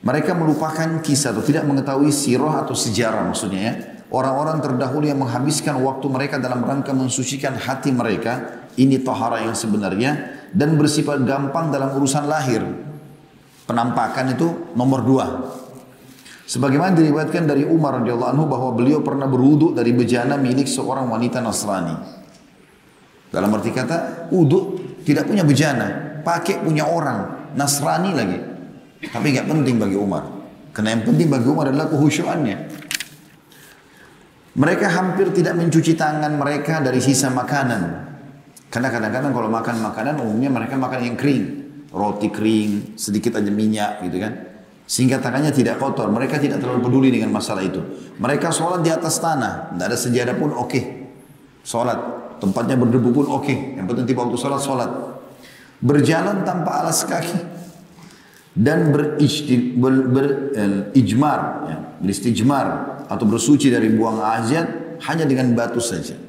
mereka 0.04 0.36
melupakan 0.36 1.00
kisah 1.04 1.36
atau 1.36 1.44
tidak 1.44 1.68
mengetahui 1.68 2.12
sirah 2.12 2.64
atau 2.64 2.76
sejarah 2.76 3.28
maksudnya 3.28 3.62
ya. 3.64 3.74
Orang-orang 4.10 4.58
terdahulu 4.58 5.06
yang 5.06 5.22
menghabiskan 5.22 5.78
waktu 5.86 6.10
mereka 6.10 6.42
dalam 6.42 6.66
rangka 6.66 6.90
mensucikan 6.98 7.54
hati 7.54 7.94
mereka, 7.94 8.66
ini 8.74 8.98
tohara 9.06 9.46
yang 9.46 9.54
sebenarnya, 9.54 10.39
dan 10.54 10.76
bersifat 10.78 11.22
gampang 11.26 11.70
dalam 11.70 11.94
urusan 11.98 12.26
lahir. 12.26 12.62
Penampakan 13.70 14.34
itu 14.34 14.74
nomor 14.74 15.06
dua. 15.06 15.26
Sebagaimana 16.50 16.98
diriwayatkan 16.98 17.46
dari 17.46 17.62
Umar 17.62 18.02
radhiyallahu 18.02 18.32
anhu 18.34 18.46
bahwa 18.50 18.74
beliau 18.74 19.06
pernah 19.06 19.30
berwuduk 19.30 19.78
dari 19.78 19.94
bejana 19.94 20.34
milik 20.34 20.66
seorang 20.66 21.06
wanita 21.06 21.46
Nasrani. 21.46 21.94
Dalam 23.30 23.54
arti 23.54 23.70
kata, 23.70 24.30
wudhu 24.34 24.82
tidak 25.06 25.30
punya 25.30 25.46
bejana, 25.46 26.18
pakai 26.26 26.66
punya 26.66 26.90
orang, 26.90 27.54
Nasrani 27.54 28.18
lagi. 28.18 28.40
Tapi 29.06 29.38
nggak 29.38 29.46
penting 29.46 29.78
bagi 29.78 29.94
Umar. 29.94 30.26
Karena 30.74 30.98
yang 30.98 31.06
penting 31.06 31.30
bagi 31.30 31.46
Umar 31.46 31.70
adalah 31.70 31.86
kehusyuannya. 31.94 32.58
Mereka 34.58 34.88
hampir 34.90 35.30
tidak 35.38 35.54
mencuci 35.54 35.94
tangan 35.94 36.34
mereka 36.34 36.82
dari 36.82 36.98
sisa 36.98 37.30
makanan. 37.30 38.09
Karena 38.70 38.94
kadang-kadang 38.94 39.34
kalau 39.34 39.50
makan 39.50 39.76
makanan 39.82 40.16
umumnya 40.22 40.50
mereka 40.54 40.78
makan 40.78 41.00
yang 41.02 41.18
kering. 41.18 41.46
Roti 41.90 42.30
kering, 42.30 42.94
sedikit 43.02 43.42
aja 43.42 43.50
minyak 43.50 44.06
gitu 44.06 44.22
kan. 44.22 44.34
Sehingga 44.86 45.18
tangannya 45.18 45.50
tidak 45.50 45.82
kotor. 45.82 46.10
Mereka 46.14 46.38
tidak 46.38 46.62
terlalu 46.62 46.86
peduli 46.86 47.10
dengan 47.10 47.34
masalah 47.34 47.66
itu. 47.66 47.82
Mereka 48.22 48.54
sholat 48.54 48.86
di 48.86 48.94
atas 48.94 49.18
tanah. 49.18 49.74
Tidak 49.74 49.86
ada 49.90 49.98
sejadah 49.98 50.36
pun 50.38 50.54
oke. 50.54 50.70
Okay. 50.70 50.84
Sholat 51.66 51.98
tempatnya 52.38 52.78
berdebu 52.78 53.10
pun 53.10 53.26
oke. 53.26 53.46
Okay. 53.46 53.58
Yang 53.78 53.86
penting 53.90 54.06
tiba 54.06 54.22
waktu 54.26 54.38
sholat, 54.38 54.62
sholat. 54.62 54.90
Berjalan 55.82 56.46
tanpa 56.46 56.86
alas 56.86 57.02
kaki 57.10 57.38
dan 58.54 58.92
berijmar, 58.94 59.78
ber, 59.80 59.94
ber, 60.12 60.26
ya, 60.58 61.78
beristijmar 62.04 62.68
atau 63.08 63.26
bersuci 63.26 63.72
dari 63.72 63.90
buang 63.94 64.20
hajat 64.22 65.00
hanya 65.10 65.26
dengan 65.26 65.54
batu 65.58 65.80
saja. 65.82 66.29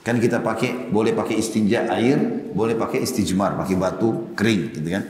Kan 0.00 0.16
kita 0.16 0.40
pakai 0.40 0.88
boleh 0.88 1.12
pakai 1.12 1.36
istinja 1.36 1.84
air, 1.92 2.16
boleh 2.56 2.72
pakai 2.72 3.04
istijmar, 3.04 3.60
pakai 3.60 3.76
batu 3.76 4.32
kering 4.32 4.62
gitu 4.72 4.88
kan. 4.88 5.04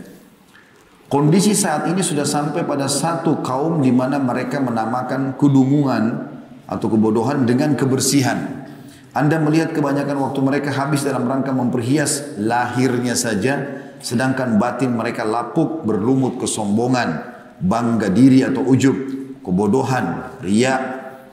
Kondisi 1.11 1.59
saat 1.59 1.91
ini 1.91 2.03
sudah 2.07 2.23
sampai 2.23 2.63
pada 2.63 2.87
satu 2.87 3.43
kaum 3.43 3.83
di 3.83 3.91
mana 3.91 4.23
mereka 4.23 4.63
menamakan 4.63 5.35
kudungungan 5.35 6.31
atau 6.71 6.87
kebodohan 6.87 7.43
dengan 7.47 7.75
kebersihan. 7.75 8.67
Anda 9.11 9.43
melihat 9.43 9.75
kebanyakan 9.75 10.23
waktu 10.23 10.39
mereka 10.39 10.71
habis 10.71 11.03
dalam 11.03 11.27
rangka 11.27 11.51
memperhias 11.51 12.39
lahirnya 12.39 13.19
saja, 13.19 13.59
sedangkan 13.99 14.55
batin 14.63 14.95
mereka 14.95 15.27
lapuk 15.27 15.83
berlumut 15.83 16.39
kesombongan, 16.39 17.27
bangga 17.59 18.07
diri 18.07 18.47
atau 18.47 18.63
ujub, 18.63 18.95
kebodohan, 19.43 20.39
riak, 20.47 20.83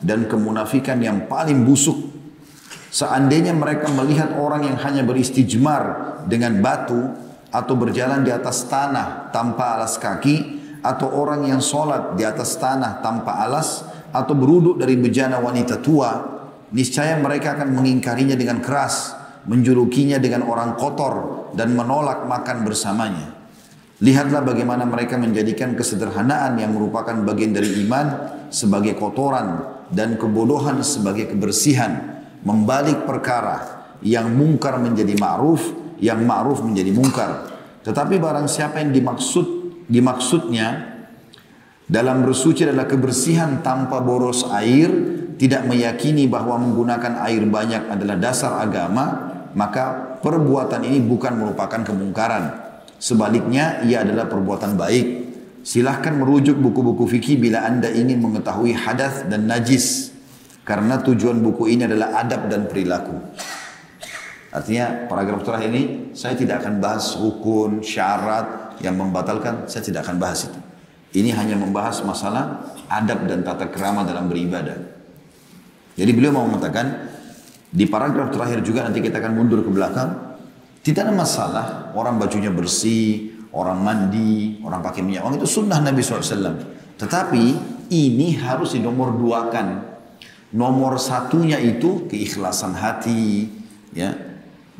dan 0.01 0.25
kemunafikan 0.25 0.97
yang 1.05 1.29
paling 1.29 1.69
busuk 1.69 2.16
Seandainya 2.97 3.53
mereka 3.53 3.93
melihat 3.93 4.33
orang 4.41 4.65
yang 4.65 4.77
hanya 4.81 5.05
beristijmar 5.05 6.17
dengan 6.25 6.57
batu 6.65 7.13
atau 7.53 7.77
berjalan 7.77 8.25
di 8.25 8.33
atas 8.33 8.65
tanah 8.65 9.29
tanpa 9.29 9.77
alas 9.77 10.01
kaki 10.01 10.57
atau 10.81 11.05
orang 11.13 11.45
yang 11.45 11.61
sholat 11.61 12.17
di 12.17 12.25
atas 12.25 12.57
tanah 12.57 13.05
tanpa 13.05 13.37
alas 13.45 13.85
atau 14.09 14.33
beruduk 14.33 14.81
dari 14.81 14.97
bejana 14.97 15.37
wanita 15.37 15.77
tua, 15.77 16.09
niscaya 16.73 17.21
mereka 17.21 17.53
akan 17.53 17.77
mengingkarinya 17.77 18.33
dengan 18.33 18.65
keras, 18.65 19.13
menjulukinya 19.45 20.17
dengan 20.17 20.49
orang 20.49 20.73
kotor 20.73 21.53
dan 21.53 21.77
menolak 21.77 22.25
makan 22.25 22.65
bersamanya. 22.65 23.29
Lihatlah 24.01 24.41
bagaimana 24.41 24.89
mereka 24.89 25.21
menjadikan 25.21 25.77
kesederhanaan 25.77 26.57
yang 26.57 26.73
merupakan 26.73 27.13
bagian 27.13 27.53
dari 27.53 27.77
iman 27.85 28.41
sebagai 28.49 28.97
kotoran 28.97 29.61
dan 29.93 30.17
kebodohan 30.17 30.81
sebagai 30.81 31.29
kebersihan 31.29 32.16
membalik 32.47 33.03
perkara 33.03 33.91
yang 33.99 34.31
mungkar 34.31 34.79
menjadi 34.79 35.11
ma'ruf, 35.19 35.59
yang 35.99 36.23
ma'ruf 36.23 36.63
menjadi 36.63 36.95
mungkar. 36.95 37.31
Tetapi 37.83 38.15
barang 38.15 38.47
siapa 38.47 38.79
yang 38.79 38.95
dimaksud 38.95 39.45
dimaksudnya 39.91 40.97
dalam 41.87 42.23
bersuci 42.23 42.67
adalah 42.67 42.83
kebersihan 42.87 43.63
tanpa 43.63 44.03
boros 44.03 44.47
air, 44.51 44.91
tidak 45.39 45.63
meyakini 45.67 46.27
bahwa 46.27 46.59
menggunakan 46.59 47.23
air 47.23 47.43
banyak 47.47 47.87
adalah 47.87 48.19
dasar 48.19 48.59
agama, 48.59 49.05
maka 49.55 50.19
perbuatan 50.19 50.83
ini 50.83 50.99
bukan 50.99 51.39
merupakan 51.39 51.83
kemungkaran. 51.87 52.67
Sebaliknya, 52.99 53.87
ia 53.87 54.03
adalah 54.03 54.27
perbuatan 54.27 54.75
baik. 54.75 55.07
Silahkan 55.63 56.11
merujuk 56.11 56.59
buku-buku 56.59 57.07
fikih 57.07 57.39
bila 57.39 57.63
anda 57.63 57.87
ingin 57.87 58.19
mengetahui 58.19 58.75
hadas 58.75 59.23
dan 59.31 59.47
najis. 59.47 60.16
Karena 60.67 60.99
tujuan 60.99 61.39
buku 61.39 61.71
ini 61.71 61.87
adalah 61.87 62.19
adab 62.19 62.51
dan 62.51 62.67
perilaku. 62.67 63.15
Artinya 64.51 65.07
paragraf 65.07 65.47
terakhir 65.47 65.71
ini 65.71 66.11
saya 66.11 66.35
tidak 66.35 66.59
akan 66.59 66.83
bahas 66.83 67.15
rukun, 67.15 67.79
syarat 67.79 68.75
yang 68.83 68.99
membatalkan, 68.99 69.63
saya 69.71 69.79
tidak 69.87 70.03
akan 70.03 70.19
bahas 70.19 70.51
itu. 70.51 70.59
Ini 71.23 71.31
hanya 71.39 71.55
membahas 71.55 72.03
masalah 72.03 72.75
adab 72.91 73.23
dan 73.31 73.47
tata 73.47 73.71
kerama 73.71 74.03
dalam 74.03 74.27
beribadah. 74.27 74.75
Jadi 75.95 76.11
beliau 76.11 76.35
mau 76.35 76.43
mengatakan 76.43 77.15
di 77.71 77.87
paragraf 77.87 78.35
terakhir 78.35 78.59
juga 78.59 78.83
nanti 78.83 78.99
kita 78.99 79.23
akan 79.23 79.39
mundur 79.39 79.63
ke 79.63 79.71
belakang. 79.71 80.35
Tidak 80.83 80.99
ada 80.99 81.15
masalah 81.15 81.95
orang 81.95 82.19
bajunya 82.19 82.51
bersih, 82.51 83.39
orang 83.55 83.79
mandi, 83.79 84.59
orang 84.67 84.83
pakai 84.83 84.99
minyak 84.99 85.23
wangi 85.23 85.39
itu 85.39 85.47
sunnah 85.47 85.79
Nabi 85.79 86.03
SAW. 86.03 86.59
Tetapi 86.99 87.43
ini 87.87 88.35
harus 88.35 88.75
dinomor 88.75 89.15
duakan 89.15 89.96
Nomor 90.55 90.95
satunya 90.95 91.59
itu 91.59 92.07
keikhlasan 92.07 92.71
hati, 92.71 93.51
ya, 93.91 94.15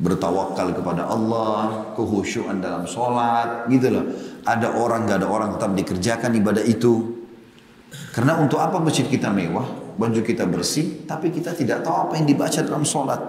bertawakal 0.00 0.72
kepada 0.72 1.04
Allah, 1.04 1.92
kehusyuan 1.92 2.62
dalam 2.62 2.88
sholat, 2.88 3.68
gitu 3.68 3.92
loh. 3.92 4.04
Ada 4.48 4.78
orang, 4.78 5.04
gak 5.04 5.20
ada 5.20 5.28
orang 5.28 5.48
tetap 5.58 5.76
dikerjakan 5.76 6.30
ibadah 6.40 6.64
itu. 6.64 7.20
Karena 8.16 8.40
untuk 8.40 8.62
apa 8.62 8.80
masjid 8.80 9.04
kita 9.04 9.28
mewah, 9.28 9.66
baju 10.00 10.20
kita 10.24 10.48
bersih, 10.48 11.04
tapi 11.04 11.28
kita 11.28 11.52
tidak 11.52 11.84
tahu 11.84 12.08
apa 12.08 12.16
yang 12.16 12.26
dibaca 12.30 12.60
dalam 12.64 12.86
sholat. 12.86 13.20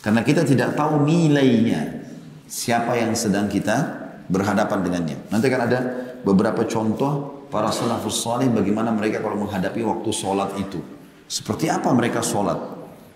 Karena 0.00 0.24
kita 0.24 0.46
tidak 0.48 0.78
tahu 0.78 1.04
nilainya. 1.04 2.06
Siapa 2.48 2.96
yang 2.96 3.12
sedang 3.16 3.48
kita 3.48 4.04
berhadapan 4.28 4.84
dengannya. 4.84 5.16
Nanti 5.28 5.46
kan 5.48 5.64
ada 5.64 5.80
beberapa 6.24 6.64
contoh 6.64 7.44
para 7.48 7.72
salafus 7.72 8.20
salih 8.20 8.48
bagaimana 8.52 8.92
mereka 8.92 9.20
kalau 9.20 9.44
menghadapi 9.44 9.80
waktu 9.84 10.10
sholat 10.12 10.56
itu. 10.60 10.93
Seperti 11.28 11.72
apa 11.72 11.90
mereka 11.96 12.20
sholat? 12.20 12.56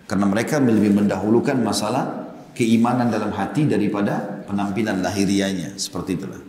Karena 0.09 0.25
mereka 0.25 0.57
lebih 0.57 0.97
mendahulukan 0.97 1.61
masalah 1.61 2.33
keimanan 2.57 3.13
dalam 3.13 3.31
hati 3.31 3.69
daripada 3.69 4.45
penampilan 4.49 5.05
lahirianya. 5.05 5.77
Seperti 5.77 6.17
itulah. 6.17 6.41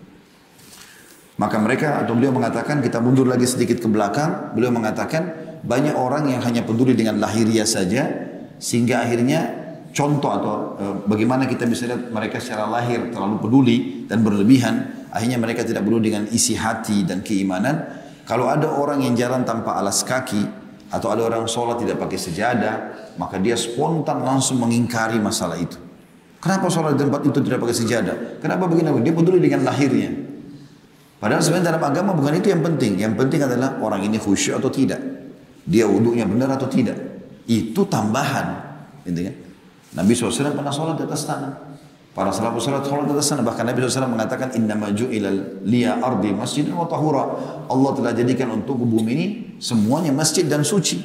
Maka 1.40 1.56
mereka 1.60 2.04
atau 2.04 2.16
beliau 2.16 2.36
mengatakan 2.36 2.84
kita 2.84 3.00
mundur 3.00 3.28
lagi 3.28 3.48
sedikit 3.48 3.80
ke 3.80 3.88
belakang. 3.88 4.56
Beliau 4.56 4.72
mengatakan 4.72 5.50
banyak 5.64 5.96
orang 5.96 6.32
yang 6.32 6.42
hanya 6.44 6.64
peduli 6.64 6.96
dengan 6.96 7.20
lahiriah 7.20 7.68
saja 7.68 8.08
sehingga 8.60 9.04
akhirnya 9.04 9.60
contoh 9.92 10.32
atau 10.32 10.54
e, 10.80 10.86
bagaimana 11.08 11.48
kita 11.48 11.68
bisa 11.68 11.88
lihat 11.88 12.12
mereka 12.12 12.40
secara 12.40 12.68
lahir 12.68 13.12
terlalu 13.12 13.36
peduli 13.40 13.78
dan 14.08 14.24
berlebihan 14.24 15.08
akhirnya 15.12 15.40
mereka 15.42 15.66
tidak 15.66 15.84
peduli 15.84 16.12
dengan 16.12 16.28
isi 16.30 16.56
hati 16.56 17.04
dan 17.08 17.26
keimanan 17.26 17.88
kalau 18.28 18.52
ada 18.52 18.70
orang 18.70 19.02
yang 19.02 19.18
jalan 19.18 19.44
tanpa 19.44 19.80
alas 19.80 20.06
kaki 20.06 20.44
atau 20.90 21.08
ada 21.14 21.22
orang 21.30 21.46
sholat 21.46 21.78
tidak 21.78 22.02
pakai 22.02 22.18
sejadah, 22.18 22.76
maka 23.22 23.38
dia 23.38 23.54
spontan 23.54 24.26
langsung 24.26 24.58
mengingkari 24.58 25.22
masalah 25.22 25.56
itu. 25.58 25.78
Kenapa 26.40 26.72
sholat 26.72 26.98
di 26.98 27.06
tempat 27.06 27.22
itu 27.28 27.40
tidak 27.46 27.60
pakai 27.62 27.76
sejadah? 27.76 28.16
Kenapa 28.42 28.66
begini? 28.66 28.90
Dia 29.06 29.14
peduli 29.14 29.40
dengan 29.44 29.68
lahirnya. 29.70 30.10
Padahal 31.20 31.44
sebenarnya 31.44 31.76
dalam 31.76 31.84
agama 31.84 32.12
bukan 32.16 32.40
itu 32.40 32.48
yang 32.48 32.64
penting. 32.64 32.96
Yang 32.96 33.14
penting 33.20 33.44
adalah 33.44 33.76
orang 33.84 34.08
ini 34.08 34.16
khusyuk 34.16 34.56
atau 34.56 34.72
tidak. 34.72 35.04
Dia 35.68 35.84
wudhunya 35.84 36.24
benar 36.24 36.56
atau 36.56 36.72
tidak. 36.72 36.96
Itu 37.44 37.84
tambahan. 37.92 38.48
Gitu 39.04 39.20
kan? 39.28 39.36
Nabi 40.00 40.16
SAW 40.16 40.56
pernah 40.56 40.72
sholat 40.72 40.96
di 40.96 41.04
atas 41.04 41.28
tanah. 41.28 41.54
Para 42.20 42.36
sahabat 42.36 42.60
salat 42.60 42.84
sana. 43.24 43.48
Bahkan 43.48 43.64
Nabi 43.64 43.80
SAW 43.88 44.12
mengatakan 44.12 44.52
inna 44.52 44.76
maju 44.76 45.08
ilal 45.08 45.64
liya 45.64 46.04
ardi 46.04 46.36
masjid 46.36 46.68
wa 46.68 46.84
tahura. 46.84 47.24
Allah 47.72 47.92
telah 47.96 48.12
jadikan 48.12 48.52
untuk 48.52 48.76
bumi 48.76 49.12
ini 49.16 49.26
semuanya 49.64 50.12
masjid 50.12 50.44
dan 50.44 50.68
suci. 50.68 51.00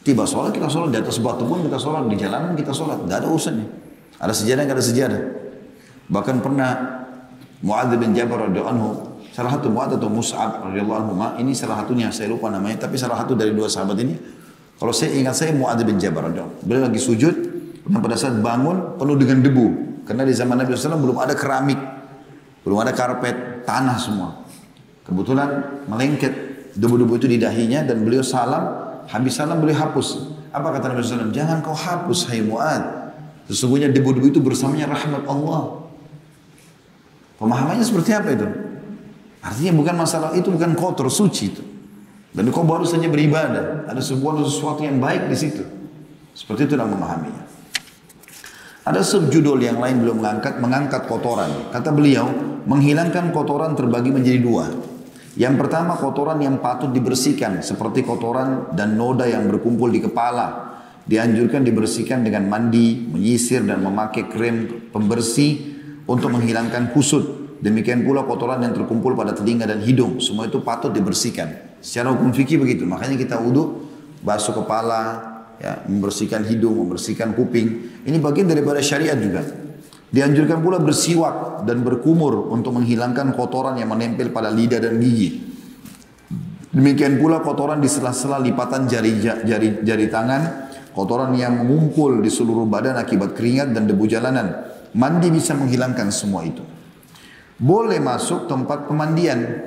Tiba 0.00 0.24
sholat 0.24 0.56
kita 0.56 0.72
sholat 0.72 0.96
di 0.96 1.04
atas 1.04 1.20
batu 1.20 1.44
pun 1.44 1.60
kita 1.68 1.76
sholat 1.76 2.08
di 2.08 2.16
jalanan 2.16 2.56
kita 2.56 2.72
sholat. 2.72 3.04
Tidak 3.04 3.12
ada 3.12 3.28
urusannya. 3.28 3.68
Ada 4.16 4.32
sejadah 4.32 4.62
nggak 4.64 4.76
ada 4.80 4.86
sejadah. 4.88 5.22
Bahkan 6.08 6.40
pernah 6.40 6.70
Muadz 7.60 7.92
bin 8.00 8.16
Jabal 8.16 8.48
radhiyallahu 8.48 8.72
anhu 8.72 8.88
salah 9.36 9.52
satu 9.52 9.68
Muadz 9.68 10.00
atau 10.00 10.08
Mus'ab 10.08 10.64
radhiyallahu 10.64 11.12
anhu 11.12 11.44
ini 11.44 11.52
salah 11.52 11.84
satunya 11.84 12.08
saya 12.08 12.32
lupa 12.32 12.48
namanya 12.48 12.88
tapi 12.88 12.96
salah 12.96 13.20
satu 13.20 13.36
dari 13.36 13.52
dua 13.52 13.68
sahabat 13.68 14.00
ini 14.00 14.16
kalau 14.80 14.96
saya 14.96 15.12
ingat 15.12 15.36
saya 15.36 15.52
Muadz 15.52 15.84
bin 15.84 16.00
Jabal 16.00 16.32
radhiyallahu 16.32 16.64
beliau 16.64 16.88
lagi 16.88 17.00
sujud 17.00 17.34
dan 17.84 18.00
pada 18.00 18.16
saat 18.16 18.40
bangun 18.40 18.96
penuh 18.96 19.16
dengan 19.16 19.44
debu 19.44 19.66
karena 20.06 20.22
di 20.22 20.30
zaman 20.30 20.62
Nabi 20.62 20.70
SAW 20.78 21.02
belum 21.02 21.18
ada 21.18 21.34
keramik, 21.34 21.78
belum 22.62 22.78
ada 22.78 22.94
karpet, 22.94 23.66
tanah 23.66 23.98
semua. 23.98 24.46
Kebetulan 25.02 25.82
melengket 25.90 26.32
debu-debu 26.78 27.18
itu 27.18 27.26
di 27.26 27.42
dahinya 27.42 27.82
dan 27.82 28.06
beliau 28.06 28.22
salam, 28.22 28.70
habis 29.10 29.34
salam 29.34 29.58
beliau 29.58 29.82
hapus. 29.82 30.38
Apa 30.54 30.78
kata 30.78 30.94
Nabi 30.94 31.02
SAW? 31.02 31.34
Jangan 31.34 31.58
kau 31.60 31.74
hapus, 31.74 32.30
hai 32.30 32.40
Mu'ad. 32.46 32.82
Sesungguhnya 33.50 33.90
debu-debu 33.90 34.30
itu 34.30 34.38
bersamanya 34.38 34.94
rahmat 34.94 35.26
Allah. 35.26 35.90
Pemahamannya 37.42 37.84
seperti 37.84 38.10
apa 38.14 38.30
itu? 38.32 38.46
Artinya 39.42 39.72
bukan 39.78 39.94
masalah 39.94 40.30
itu 40.34 40.48
bukan 40.50 40.74
kotor, 40.74 41.06
suci 41.10 41.44
itu. 41.50 41.62
Dan 42.34 42.50
kau 42.50 42.66
baru 42.66 42.82
saja 42.82 43.06
beribadah. 43.06 43.86
Ada 43.90 44.02
sebuah 44.02 44.42
sesuatu 44.42 44.82
yang 44.82 44.98
baik 44.98 45.30
di 45.30 45.36
situ. 45.38 45.62
Seperti 46.34 46.66
itu 46.66 46.72
dalam 46.74 46.92
memahaminya. 46.92 47.45
Ada 48.86 49.02
subjudul 49.02 49.66
yang 49.66 49.82
lain 49.82 49.98
belum 49.98 50.22
mengangkat, 50.22 50.62
mengangkat 50.62 51.10
kotoran. 51.10 51.74
Kata 51.74 51.90
beliau, 51.90 52.30
menghilangkan 52.70 53.34
kotoran 53.34 53.74
terbagi 53.74 54.14
menjadi 54.14 54.38
dua. 54.38 54.70
Yang 55.34 55.54
pertama 55.58 55.98
kotoran 55.98 56.38
yang 56.38 56.62
patut 56.62 56.94
dibersihkan, 56.94 57.66
seperti 57.66 58.06
kotoran 58.06 58.70
dan 58.78 58.94
noda 58.94 59.26
yang 59.26 59.50
berkumpul 59.50 59.90
di 59.90 59.98
kepala. 59.98 60.78
Dianjurkan 61.02 61.66
dibersihkan 61.66 62.22
dengan 62.22 62.46
mandi, 62.46 63.10
menyisir 63.10 63.66
dan 63.66 63.82
memakai 63.82 64.30
krim 64.30 64.88
pembersih 64.94 65.76
untuk 66.06 66.30
menghilangkan 66.30 66.94
kusut. 66.94 67.58
Demikian 67.58 68.06
pula 68.06 68.22
kotoran 68.22 68.62
yang 68.62 68.70
terkumpul 68.70 69.18
pada 69.18 69.34
telinga 69.34 69.66
dan 69.66 69.82
hidung. 69.82 70.22
Semua 70.22 70.46
itu 70.46 70.62
patut 70.62 70.94
dibersihkan. 70.94 71.82
Secara 71.82 72.14
hukum 72.14 72.30
fikih 72.30 72.62
begitu. 72.62 72.86
Makanya 72.86 73.18
kita 73.18 73.42
wudhu, 73.42 73.82
basuh 74.22 74.54
kepala, 74.54 75.35
ya, 75.60 75.84
membersihkan 75.88 76.44
hidung, 76.46 76.76
membersihkan 76.86 77.32
kuping. 77.32 78.02
Ini 78.04 78.16
bagian 78.20 78.48
daripada 78.48 78.80
syariat 78.80 79.16
juga. 79.16 79.44
Dianjurkan 80.06 80.62
pula 80.62 80.78
bersiwak 80.78 81.66
dan 81.66 81.82
berkumur 81.82 82.48
untuk 82.54 82.78
menghilangkan 82.78 83.34
kotoran 83.34 83.74
yang 83.76 83.90
menempel 83.90 84.30
pada 84.30 84.48
lidah 84.54 84.78
dan 84.78 85.02
gigi. 85.02 85.42
Demikian 86.70 87.18
pula 87.18 87.40
kotoran 87.40 87.80
di 87.80 87.88
sela-sela 87.88 88.38
lipatan 88.38 88.86
jari, 88.86 89.18
jari, 89.20 89.80
jari 89.80 90.06
tangan, 90.12 90.72
kotoran 90.92 91.32
yang 91.34 91.58
mengumpul 91.58 92.20
di 92.20 92.28
seluruh 92.28 92.68
badan 92.68 93.00
akibat 93.00 93.32
keringat 93.32 93.72
dan 93.72 93.88
debu 93.88 94.04
jalanan. 94.06 94.72
Mandi 94.96 95.28
bisa 95.28 95.52
menghilangkan 95.52 96.08
semua 96.08 96.44
itu. 96.44 96.64
Boleh 97.56 97.96
masuk 98.00 98.48
tempat 98.48 98.84
pemandian. 98.84 99.64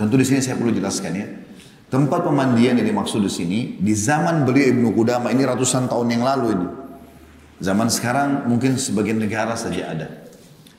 Tentu 0.00 0.14
di 0.16 0.24
sini 0.24 0.40
saya 0.40 0.56
perlu 0.56 0.72
jelaskan 0.72 1.12
ya. 1.12 1.26
Tempat 1.88 2.20
pemandian 2.20 2.76
yang 2.76 2.84
dimaksud 2.84 3.24
di 3.24 3.32
sini, 3.32 3.60
di 3.80 3.96
zaman 3.96 4.44
beliau 4.44 4.76
Ibnu 4.76 4.92
Qudama 4.92 5.32
ini 5.32 5.40
ratusan 5.48 5.88
tahun 5.88 6.20
yang 6.20 6.20
lalu 6.20 6.46
ini. 6.52 6.68
Zaman 7.64 7.88
sekarang 7.88 8.44
mungkin 8.44 8.76
sebagian 8.76 9.16
negara 9.16 9.56
saja 9.56 9.96
ada. 9.96 10.08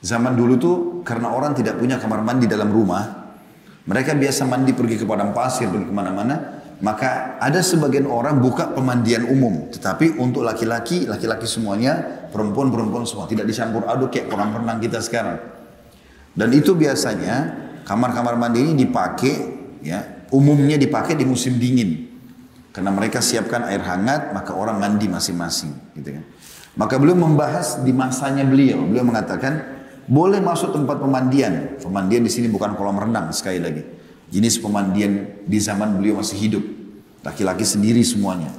Zaman 0.05 0.37
dulu 0.37 0.53
tuh 0.61 0.75
karena 1.01 1.33
orang 1.33 1.57
tidak 1.57 1.81
punya 1.81 1.97
kamar 1.97 2.21
mandi 2.21 2.45
dalam 2.45 2.69
rumah, 2.69 3.33
mereka 3.89 4.13
biasa 4.13 4.45
mandi 4.45 4.69
pergi 4.77 5.01
ke 5.01 5.05
padang 5.09 5.33
pasir, 5.33 5.65
pergi 5.65 5.89
ke 5.89 5.93
mana-mana. 5.93 6.61
Maka 6.79 7.41
ada 7.41 7.59
sebagian 7.59 8.05
orang 8.05 8.37
buka 8.37 8.69
pemandian 8.71 9.25
umum. 9.27 9.67
Tetapi 9.73 10.15
untuk 10.21 10.45
laki-laki, 10.45 11.09
laki-laki 11.09 11.49
semuanya, 11.49 11.99
perempuan-perempuan 12.29 13.03
semua. 13.09 13.25
Tidak 13.25 13.43
dicampur 13.49 13.89
aduk 13.89 14.13
kayak 14.13 14.29
kolam 14.29 14.53
renang 14.53 14.77
kita 14.77 15.01
sekarang. 15.01 15.41
Dan 16.37 16.53
itu 16.53 16.77
biasanya 16.77 17.51
kamar-kamar 17.83 18.37
mandi 18.37 18.61
ini 18.61 18.73
dipakai, 18.85 19.33
ya 19.83 20.18
umumnya 20.29 20.77
dipakai 20.77 21.17
di 21.17 21.25
musim 21.25 21.57
dingin. 21.57 22.09
Karena 22.69 22.93
mereka 22.93 23.19
siapkan 23.19 23.65
air 23.65 23.81
hangat, 23.81 24.31
maka 24.31 24.53
orang 24.53 24.77
mandi 24.77 25.09
masing-masing. 25.09 25.73
Gitu 25.97 26.15
kan. 26.15 26.23
Maka 26.77 26.95
beliau 27.01 27.17
membahas 27.17 27.81
di 27.81 27.91
masanya 27.91 28.45
beliau. 28.45 28.85
Beliau 28.85 29.03
mengatakan, 29.03 29.81
boleh 30.05 30.39
masuk 30.39 30.71
tempat 30.73 31.01
pemandian. 31.01 31.81
Pemandian 31.81 32.21
di 32.23 32.31
sini 32.31 32.47
bukan 32.47 32.77
kolam 32.77 32.97
renang 33.01 33.33
sekali 33.33 33.59
lagi. 33.59 33.83
Jenis 34.29 34.61
pemandian 34.61 35.41
di 35.49 35.57
zaman 35.57 35.97
beliau 35.97 36.21
masih 36.21 36.37
hidup. 36.37 36.63
Laki-laki 37.25 37.65
sendiri 37.65 38.05
semuanya. 38.05 38.53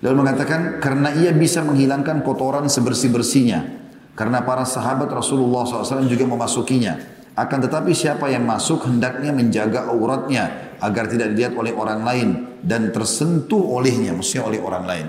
Lalu 0.00 0.24
mengatakan 0.24 0.80
karena 0.80 1.12
ia 1.12 1.30
bisa 1.36 1.60
menghilangkan 1.60 2.24
kotoran 2.24 2.64
sebersih-bersihnya. 2.66 3.80
Karena 4.16 4.40
para 4.44 4.64
sahabat 4.64 5.12
Rasulullah 5.12 5.68
SAW 5.68 6.08
juga 6.08 6.24
memasukinya. 6.24 6.96
Akan 7.36 7.60
tetapi 7.60 7.92
siapa 7.92 8.28
yang 8.32 8.48
masuk 8.48 8.84
hendaknya 8.88 9.32
menjaga 9.32 9.88
auratnya 9.88 10.69
agar 10.80 11.08
tidak 11.12 11.36
dilihat 11.36 11.54
oleh 11.54 11.72
orang 11.76 12.00
lain 12.02 12.28
dan 12.64 12.90
tersentuh 12.90 13.60
olehnya, 13.60 14.16
maksudnya 14.16 14.48
oleh 14.48 14.60
orang 14.60 14.84
lain. 14.88 15.06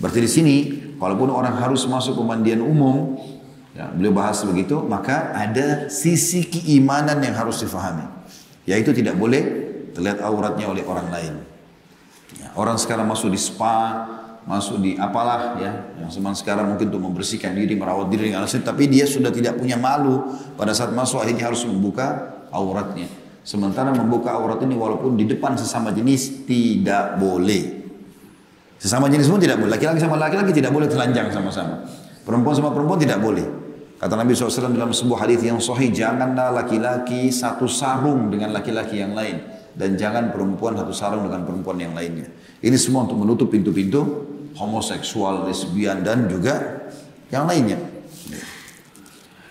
Berarti 0.00 0.20
di 0.24 0.30
sini, 0.30 0.56
walaupun 0.96 1.28
orang 1.28 1.60
harus 1.60 1.84
masuk 1.84 2.16
pemandian 2.16 2.64
umum, 2.64 3.20
Ya, 3.70 3.86
beliau 3.86 4.10
bahas 4.10 4.42
begitu, 4.42 4.82
maka 4.82 5.30
ada 5.30 5.86
sisi 5.86 6.42
keimanan 6.42 7.22
yang 7.22 7.38
harus 7.38 7.62
difahami. 7.62 8.02
Yaitu 8.66 8.90
tidak 8.90 9.14
boleh 9.14 9.42
terlihat 9.94 10.20
auratnya 10.26 10.66
oleh 10.66 10.82
orang 10.82 11.06
lain. 11.08 11.34
Ya, 12.42 12.50
orang 12.58 12.74
sekarang 12.82 13.06
masuk 13.06 13.30
di 13.30 13.38
spa, 13.38 14.06
masuk 14.42 14.82
di 14.82 14.98
apalah 14.98 15.54
ya, 15.62 15.72
yang 16.02 16.10
zaman 16.10 16.34
sekarang 16.34 16.66
mungkin 16.74 16.90
untuk 16.90 17.02
membersihkan 17.08 17.54
diri, 17.54 17.78
merawat 17.78 18.10
diri 18.10 18.30
dengan 18.30 18.42
alasan, 18.42 18.66
tapi 18.66 18.90
dia 18.90 19.06
sudah 19.06 19.30
tidak 19.30 19.54
punya 19.54 19.78
malu 19.78 20.34
pada 20.58 20.74
saat 20.74 20.90
masuk 20.90 21.22
akhirnya 21.22 21.46
harus 21.46 21.62
membuka 21.62 22.36
auratnya. 22.50 23.06
Sementara 23.40 23.90
membuka 23.90 24.36
aurat 24.36 24.60
ini 24.60 24.76
walaupun 24.76 25.16
di 25.16 25.24
depan 25.24 25.56
sesama 25.56 25.90
jenis 25.90 26.44
tidak 26.44 27.16
boleh. 27.16 27.80
Sesama 28.76 29.08
jenis 29.08 29.28
pun 29.28 29.40
tidak 29.40 29.60
boleh. 29.60 29.76
Laki-laki 29.76 30.00
sama 30.00 30.16
laki-laki 30.16 30.52
tidak 30.56 30.72
boleh 30.72 30.88
telanjang 30.88 31.28
sama-sama. 31.32 31.84
Perempuan 32.24 32.54
sama 32.56 32.70
perempuan 32.72 33.00
tidak 33.00 33.20
boleh. 33.20 33.44
Kata 34.00 34.16
Nabi 34.16 34.32
SAW 34.32 34.72
dalam 34.72 34.96
sebuah 34.96 35.28
hadis 35.28 35.44
yang 35.44 35.60
sahih, 35.60 35.92
janganlah 35.92 36.48
laki-laki 36.56 37.28
satu 37.28 37.68
sarung 37.68 38.32
dengan 38.32 38.56
laki-laki 38.56 38.96
yang 38.96 39.12
lain 39.12 39.44
dan 39.76 39.92
jangan 40.00 40.32
perempuan 40.32 40.72
satu 40.72 40.92
sarung 40.96 41.28
dengan 41.28 41.44
perempuan 41.44 41.76
yang 41.76 41.92
lainnya. 41.92 42.24
Ini 42.64 42.76
semua 42.80 43.04
untuk 43.04 43.20
menutup 43.20 43.52
pintu-pintu 43.52 44.00
homoseksual, 44.56 45.44
lesbian 45.44 46.00
dan 46.00 46.32
juga 46.32 46.80
yang 47.28 47.44
lainnya. 47.44 47.89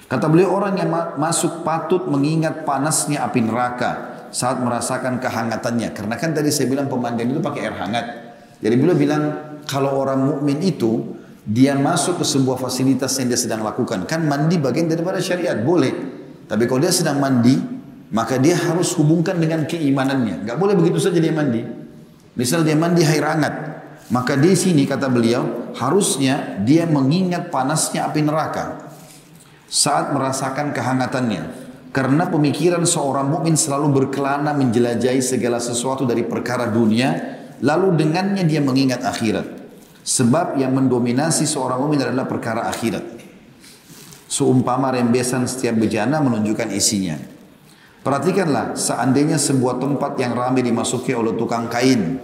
Kata 0.10 0.26
beliau 0.26 0.58
orang 0.58 0.74
yang 0.74 0.90
masuk 1.22 1.62
patut 1.62 2.10
mengingat 2.10 2.66
panasnya 2.66 3.22
api 3.30 3.46
neraka 3.46 4.26
saat 4.34 4.58
merasakan 4.58 5.22
kehangatannya. 5.22 5.94
Karena 5.94 6.18
kan 6.18 6.34
tadi 6.34 6.50
saya 6.50 6.66
bilang 6.66 6.90
pemandian 6.90 7.30
itu 7.30 7.38
pakai 7.38 7.70
air 7.70 7.78
hangat. 7.78 8.06
Jadi 8.58 8.74
beliau 8.74 8.98
bilang 8.98 9.24
kalau 9.70 10.02
orang 10.02 10.18
mukmin 10.26 10.58
itu 10.66 11.14
dia 11.46 11.78
masuk 11.78 12.18
ke 12.18 12.26
sebuah 12.26 12.58
fasilitas 12.58 13.22
yang 13.22 13.30
dia 13.30 13.38
sedang 13.38 13.62
lakukan. 13.62 14.10
Kan 14.10 14.26
mandi 14.26 14.58
bagian 14.58 14.90
daripada 14.90 15.22
syariat, 15.22 15.62
boleh. 15.62 15.94
Tapi 16.50 16.66
kalau 16.66 16.82
dia 16.82 16.90
sedang 16.90 17.22
mandi, 17.22 17.54
maka 18.10 18.42
dia 18.42 18.58
harus 18.58 18.98
hubungkan 18.98 19.38
dengan 19.38 19.70
keimanannya. 19.70 20.42
Gak 20.42 20.58
boleh 20.58 20.74
begitu 20.74 20.98
saja 20.98 21.22
dia 21.22 21.30
mandi. 21.30 21.62
Misal 22.34 22.66
dia 22.66 22.74
mandi 22.74 23.06
air 23.06 23.22
hangat, 23.22 23.54
maka 24.10 24.34
di 24.34 24.58
sini 24.58 24.90
kata 24.90 25.06
beliau 25.06 25.70
harusnya 25.78 26.66
dia 26.66 26.90
mengingat 26.90 27.54
panasnya 27.54 28.10
api 28.10 28.26
neraka 28.26 28.89
saat 29.70 30.12
merasakan 30.12 30.74
kehangatannya. 30.74 31.70
Karena 31.90 32.30
pemikiran 32.30 32.86
seorang 32.86 33.30
mukmin 33.30 33.58
selalu 33.58 33.90
berkelana 33.90 34.54
menjelajahi 34.54 35.22
segala 35.26 35.58
sesuatu 35.58 36.06
dari 36.06 36.22
perkara 36.22 36.70
dunia, 36.70 37.42
lalu 37.66 37.98
dengannya 37.98 38.46
dia 38.46 38.62
mengingat 38.62 39.02
akhirat. 39.02 39.46
Sebab 40.06 40.58
yang 40.58 40.74
mendominasi 40.74 41.50
seorang 41.50 41.82
mukmin 41.82 42.02
adalah 42.02 42.30
perkara 42.30 42.70
akhirat. 42.70 43.02
Seumpama 44.30 44.94
rembesan 44.94 45.50
setiap 45.50 45.82
bejana 45.82 46.22
menunjukkan 46.22 46.70
isinya. 46.70 47.18
Perhatikanlah, 48.06 48.78
seandainya 48.78 49.42
sebuah 49.42 49.82
tempat 49.82 50.16
yang 50.22 50.38
ramai 50.38 50.62
dimasuki 50.62 51.12
oleh 51.12 51.34
tukang 51.36 51.68
kain, 51.68 52.22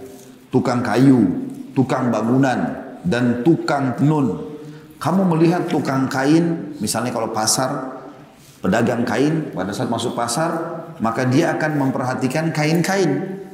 tukang 0.48 0.80
kayu, 0.80 1.26
tukang 1.74 2.08
bangunan, 2.08 2.86
dan 3.02 3.42
tukang 3.42 3.98
tenun. 3.98 4.55
Kamu 4.96 5.28
melihat 5.36 5.68
tukang 5.68 6.08
kain, 6.08 6.76
misalnya 6.80 7.12
kalau 7.12 7.30
pasar, 7.30 8.00
pedagang 8.64 9.04
kain, 9.04 9.52
pada 9.52 9.72
saat 9.76 9.92
masuk 9.92 10.16
pasar, 10.16 10.82
maka 11.04 11.28
dia 11.28 11.52
akan 11.56 11.88
memperhatikan 11.88 12.50
kain-kain. 12.50 13.44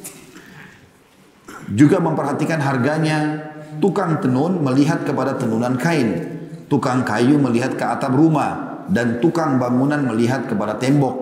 Juga 1.73 1.99
memperhatikan 1.99 2.63
harganya, 2.63 3.53
Tukang 3.81 4.21
tenun 4.21 4.61
melihat 4.61 5.07
kepada 5.07 5.39
tenunan 5.39 5.79
kain. 5.81 6.29
Tukang 6.69 7.07
kayu 7.07 7.41
melihat 7.41 7.79
ke 7.79 7.85
atap 7.85 8.13
rumah. 8.13 8.85
Dan 8.91 9.23
tukang 9.23 9.57
bangunan 9.57 10.03
melihat 10.05 10.45
kepada 10.45 10.77
tembok. 10.77 11.15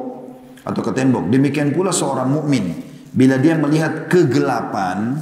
Atau 0.66 0.83
ke 0.83 0.90
tembok. 0.90 1.30
Demikian 1.30 1.70
pula 1.72 1.88
seorang 1.88 2.28
mukmin 2.28 2.74
Bila 3.14 3.38
dia 3.38 3.54
melihat 3.54 4.11
kegelapan. 4.11 5.20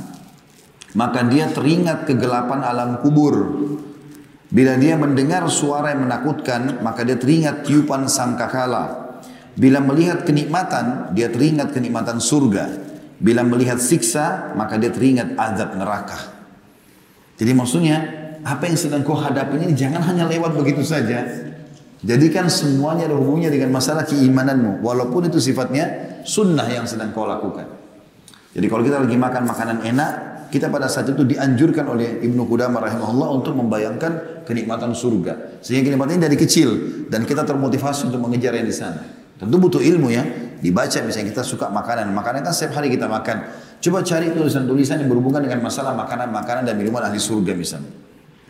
Maka 0.97 1.29
dia 1.29 1.53
teringat 1.53 2.09
kegelapan 2.09 2.65
alam 2.65 3.05
kubur. 3.05 3.37
Bila 4.49 4.81
dia 4.81 4.97
mendengar 4.97 5.45
suara 5.53 5.93
yang 5.93 6.09
menakutkan. 6.09 6.81
Maka 6.81 7.05
dia 7.05 7.21
teringat 7.21 7.69
tiupan 7.69 8.09
sangkakala. 8.09 9.17
Bila 9.55 9.81
melihat 9.85 10.25
kenikmatan. 10.25 11.13
Dia 11.13 11.29
teringat 11.29 11.77
kenikmatan 11.77 12.19
surga. 12.19 12.73
Bila 13.21 13.45
melihat 13.45 13.77
siksa. 13.77 14.57
Maka 14.57 14.81
dia 14.81 14.89
teringat 14.89 15.37
azab 15.37 15.77
neraka. 15.77 16.19
Jadi 17.39 17.53
maksudnya 17.55 17.97
apa 18.43 18.67
yang 18.67 18.79
sedang 18.79 19.03
kau 19.07 19.15
hadapi 19.15 19.63
ini 19.63 19.75
jangan 19.75 20.03
hanya 20.03 20.27
lewat 20.27 20.59
begitu 20.59 20.83
saja. 20.83 21.23
Jadikan 21.99 22.47
semuanya 22.47 23.11
ada 23.11 23.19
hubungannya 23.19 23.51
dengan 23.51 23.75
masalah 23.75 24.07
keimananmu. 24.07 24.83
Walaupun 24.83 25.27
itu 25.31 25.43
sifatnya 25.43 26.19
sunnah 26.23 26.67
yang 26.71 26.87
sedang 26.87 27.11
kau 27.11 27.27
lakukan. 27.27 27.67
Jadi 28.55 28.67
kalau 28.71 28.83
kita 28.87 29.03
lagi 29.03 29.19
makan 29.19 29.43
makanan 29.47 29.79
enak, 29.83 30.13
kita 30.49 30.73
pada 30.73 30.89
saat 30.89 31.13
itu 31.13 31.23
dianjurkan 31.25 31.85
oleh 31.89 32.25
Ibnu 32.25 32.49
Qudamah 32.49 32.81
rahimahullah 32.81 33.29
untuk 33.37 33.53
membayangkan 33.57 34.45
kenikmatan 34.49 34.97
surga. 34.97 35.61
Sehingga 35.61 35.93
kenikmatan 35.93 36.17
ini 36.17 36.23
dari 36.25 36.37
kecil 36.41 36.69
dan 37.13 37.29
kita 37.29 37.45
termotivasi 37.45 38.09
untuk 38.09 38.25
mengejar 38.25 38.57
yang 38.57 38.65
di 38.65 38.73
sana. 38.73 39.05
Tentu 39.37 39.57
butuh 39.61 39.79
ilmu 39.85 40.09
ya. 40.09 40.25
Dibaca 40.59 40.99
misalnya 41.07 41.31
kita 41.31 41.47
suka 41.47 41.71
makanan. 41.71 42.11
Makanan 42.11 42.43
kan 42.43 42.53
setiap 42.57 42.83
hari 42.83 42.91
kita 42.91 43.07
makan. 43.07 43.47
Coba 43.79 44.03
cari 44.03 44.35
tulisan-tulisan 44.35 45.05
yang 45.05 45.09
berhubungan 45.13 45.45
dengan 45.45 45.63
masalah 45.63 45.95
makanan-makanan 45.95 46.67
dan 46.67 46.75
minuman 46.75 47.07
ahli 47.07 47.23
surga 47.23 47.55
misalnya. 47.55 47.93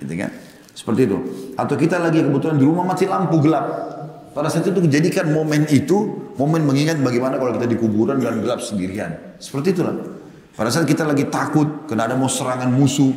Gitu 0.01 0.15
kan? 0.17 0.31
Seperti 0.73 1.05
itu. 1.05 1.19
Atau 1.59 1.77
kita 1.77 2.01
lagi 2.01 2.25
kebetulan 2.25 2.57
di 2.57 2.65
rumah 2.65 2.89
mati 2.89 3.05
lampu 3.05 3.43
gelap. 3.45 3.67
Pada 4.33 4.49
saat 4.49 4.65
itu 4.71 4.81
jadikan 4.87 5.35
momen 5.35 5.67
itu, 5.69 6.31
momen 6.39 6.63
mengingat 6.63 6.97
bagaimana 7.03 7.37
kalau 7.37 7.59
kita 7.59 7.67
di 7.67 7.77
kuburan 7.77 8.23
dan 8.23 8.39
gelap 8.39 8.63
sendirian. 8.63 9.37
Seperti 9.37 9.75
itulah. 9.75 10.18
Pada 10.59 10.75
saat 10.75 10.91
kita 10.91 11.07
lagi 11.07 11.31
takut, 11.31 11.87
kena 11.87 12.11
ada 12.11 12.19
mau 12.19 12.27
serangan 12.27 12.67
musuh, 12.67 13.15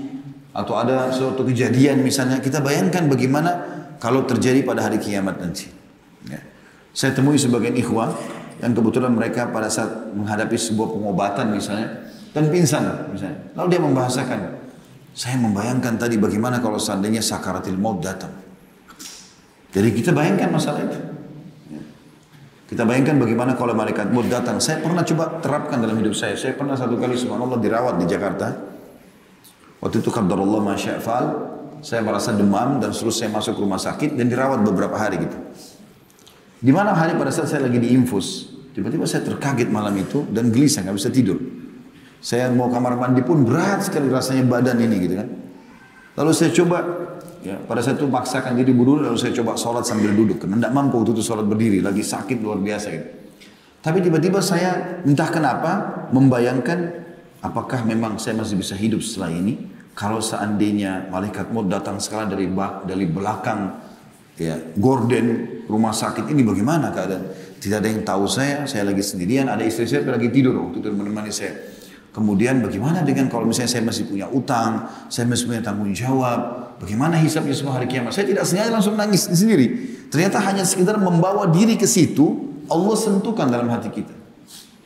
atau 0.53 0.77
ada 0.77 1.09
suatu 1.09 1.41
kejadian 1.41 2.05
misalnya, 2.05 2.37
kita 2.37 2.61
bayangkan 2.61 3.09
bagaimana 3.09 3.49
kalau 3.97 4.29
terjadi 4.29 4.61
pada 4.61 4.85
hari 4.85 5.01
kiamat 5.01 5.41
nanti. 5.41 5.65
Ya. 6.29 6.37
Saya 6.93 7.17
temui 7.17 7.41
sebagian 7.41 7.73
ikhwah 7.73 8.13
yang 8.61 8.77
kebetulan 8.77 9.09
mereka 9.09 9.49
pada 9.49 9.73
saat 9.73 10.13
menghadapi 10.13 10.53
sebuah 10.53 10.93
pengobatan 10.93 11.49
misalnya 11.49 12.13
dan 12.29 12.53
pingsan 12.53 13.09
misalnya. 13.09 13.41
Lalu 13.57 13.67
dia 13.73 13.81
membahasakan, 13.81 14.39
saya 15.17 15.35
membayangkan 15.41 15.97
tadi 15.97 16.21
bagaimana 16.21 16.61
kalau 16.61 16.77
seandainya 16.77 17.25
sakaratil 17.25 17.73
maut 17.73 18.05
datang. 18.05 18.31
Jadi 19.71 19.89
kita 19.97 20.13
bayangkan 20.13 20.51
masalah 20.53 20.83
itu. 20.85 21.10
Kita 22.71 22.87
bayangkan 22.87 23.19
bagaimana 23.19 23.59
kalau 23.59 23.75
malaikat 23.75 24.15
maut 24.15 24.31
datang. 24.31 24.63
Saya 24.63 24.79
pernah 24.79 25.03
coba 25.03 25.43
terapkan 25.43 25.83
dalam 25.83 25.99
hidup 25.99 26.15
saya. 26.15 26.39
Saya 26.39 26.55
pernah 26.55 26.79
satu 26.79 26.95
kali 26.95 27.19
subhanallah 27.19 27.59
dirawat 27.59 27.99
di 27.99 28.07
Jakarta. 28.07 28.47
Waktu 29.83 29.99
itu 29.99 30.07
qadarullah 30.07 30.63
masya'fal. 30.63 31.25
Saya 31.83 31.99
merasa 31.99 32.31
demam 32.31 32.79
dan 32.79 32.95
terus 32.95 33.19
saya 33.19 33.27
masuk 33.27 33.59
rumah 33.59 33.75
sakit 33.75 34.15
dan 34.15 34.31
dirawat 34.31 34.63
beberapa 34.63 34.95
hari 34.95 35.19
gitu. 35.19 35.35
Di 36.63 36.71
mana 36.71 36.95
hari 36.95 37.19
pada 37.19 37.33
saat 37.33 37.51
saya 37.51 37.67
lagi 37.67 37.75
diinfus. 37.75 38.55
Tiba-tiba 38.71 39.03
saya 39.03 39.27
terkaget 39.27 39.67
malam 39.67 39.91
itu 39.99 40.23
dan 40.31 40.47
gelisah, 40.47 40.87
nggak 40.87 40.95
bisa 40.95 41.11
tidur. 41.11 41.43
Saya 42.23 42.47
mau 42.55 42.71
kamar 42.71 42.95
mandi 42.95 43.19
pun 43.19 43.43
berat 43.43 43.83
sekali 43.83 44.07
rasanya 44.07 44.47
badan 44.47 44.79
ini 44.79 44.95
gitu 45.01 45.19
kan. 45.19 45.27
Lalu 46.23 46.31
saya 46.31 46.55
coba 46.55 46.77
Ya, 47.41 47.57
pada 47.57 47.81
saat 47.81 47.97
itu 47.97 48.05
paksakan 48.05 48.53
diri 48.53 48.69
berdua 48.69 49.09
lalu 49.09 49.17
saya 49.17 49.33
coba 49.41 49.57
sholat 49.57 49.81
sambil 49.81 50.13
duduk. 50.13 50.45
Karena 50.45 50.61
tidak 50.61 50.73
mampu 50.77 51.01
waktu 51.01 51.17
itu 51.17 51.23
sholat 51.25 51.45
berdiri, 51.49 51.81
lagi 51.81 52.05
sakit 52.05 52.37
luar 52.37 52.61
biasa 52.61 52.87
gitu. 52.93 53.07
Tapi 53.81 53.97
tiba-tiba 53.97 54.37
saya 54.45 55.01
entah 55.01 55.25
kenapa 55.33 55.71
membayangkan 56.13 57.01
apakah 57.41 57.81
memang 57.81 58.21
saya 58.21 58.37
masih 58.37 58.61
bisa 58.61 58.77
hidup 58.77 59.01
setelah 59.01 59.33
ini. 59.33 59.57
Kalau 59.97 60.21
seandainya 60.21 61.09
malaikat 61.09 61.51
maut 61.51 61.67
datang 61.67 61.97
sekarang 61.99 62.31
dari 62.31 62.47
dari 62.87 63.05
belakang 63.09 63.75
ya 64.39 64.55
gorden 64.79 65.59
rumah 65.67 65.91
sakit 65.91 66.29
ini 66.31 66.45
bagaimana 66.45 66.93
keadaan? 66.93 67.25
Tidak 67.61 67.77
ada 67.77 67.89
yang 67.89 68.01
tahu 68.05 68.25
saya, 68.25 68.65
saya 68.69 68.87
lagi 68.87 69.03
sendirian, 69.03 69.49
ada 69.49 69.61
istri 69.61 69.85
saya 69.89 70.05
lagi 70.07 70.29
tidur 70.29 70.57
waktu 70.61 70.81
itu 70.81 70.89
menemani 70.93 71.33
saya. 71.33 71.80
Kemudian 72.11 72.59
bagaimana 72.59 73.07
dengan 73.07 73.31
kalau 73.31 73.47
misalnya 73.47 73.71
saya 73.71 73.83
masih 73.87 74.03
punya 74.03 74.27
utang, 74.27 74.83
saya 75.07 75.23
masih 75.31 75.47
punya 75.47 75.63
tanggung 75.63 75.95
jawab, 75.95 76.75
bagaimana 76.83 77.15
hisapnya 77.15 77.55
semua 77.55 77.79
hari 77.79 77.87
kiamat? 77.87 78.11
Saya 78.11 78.27
tidak 78.27 78.43
sengaja 78.43 78.67
langsung 78.67 78.99
nangis 78.99 79.31
sendiri. 79.31 79.95
Ternyata 80.11 80.43
hanya 80.43 80.67
sekedar 80.67 80.99
membawa 80.99 81.47
diri 81.47 81.79
ke 81.79 81.87
situ, 81.87 82.51
Allah 82.67 82.95
sentuhkan 82.99 83.47
dalam 83.47 83.71
hati 83.71 83.87
kita. 83.95 84.11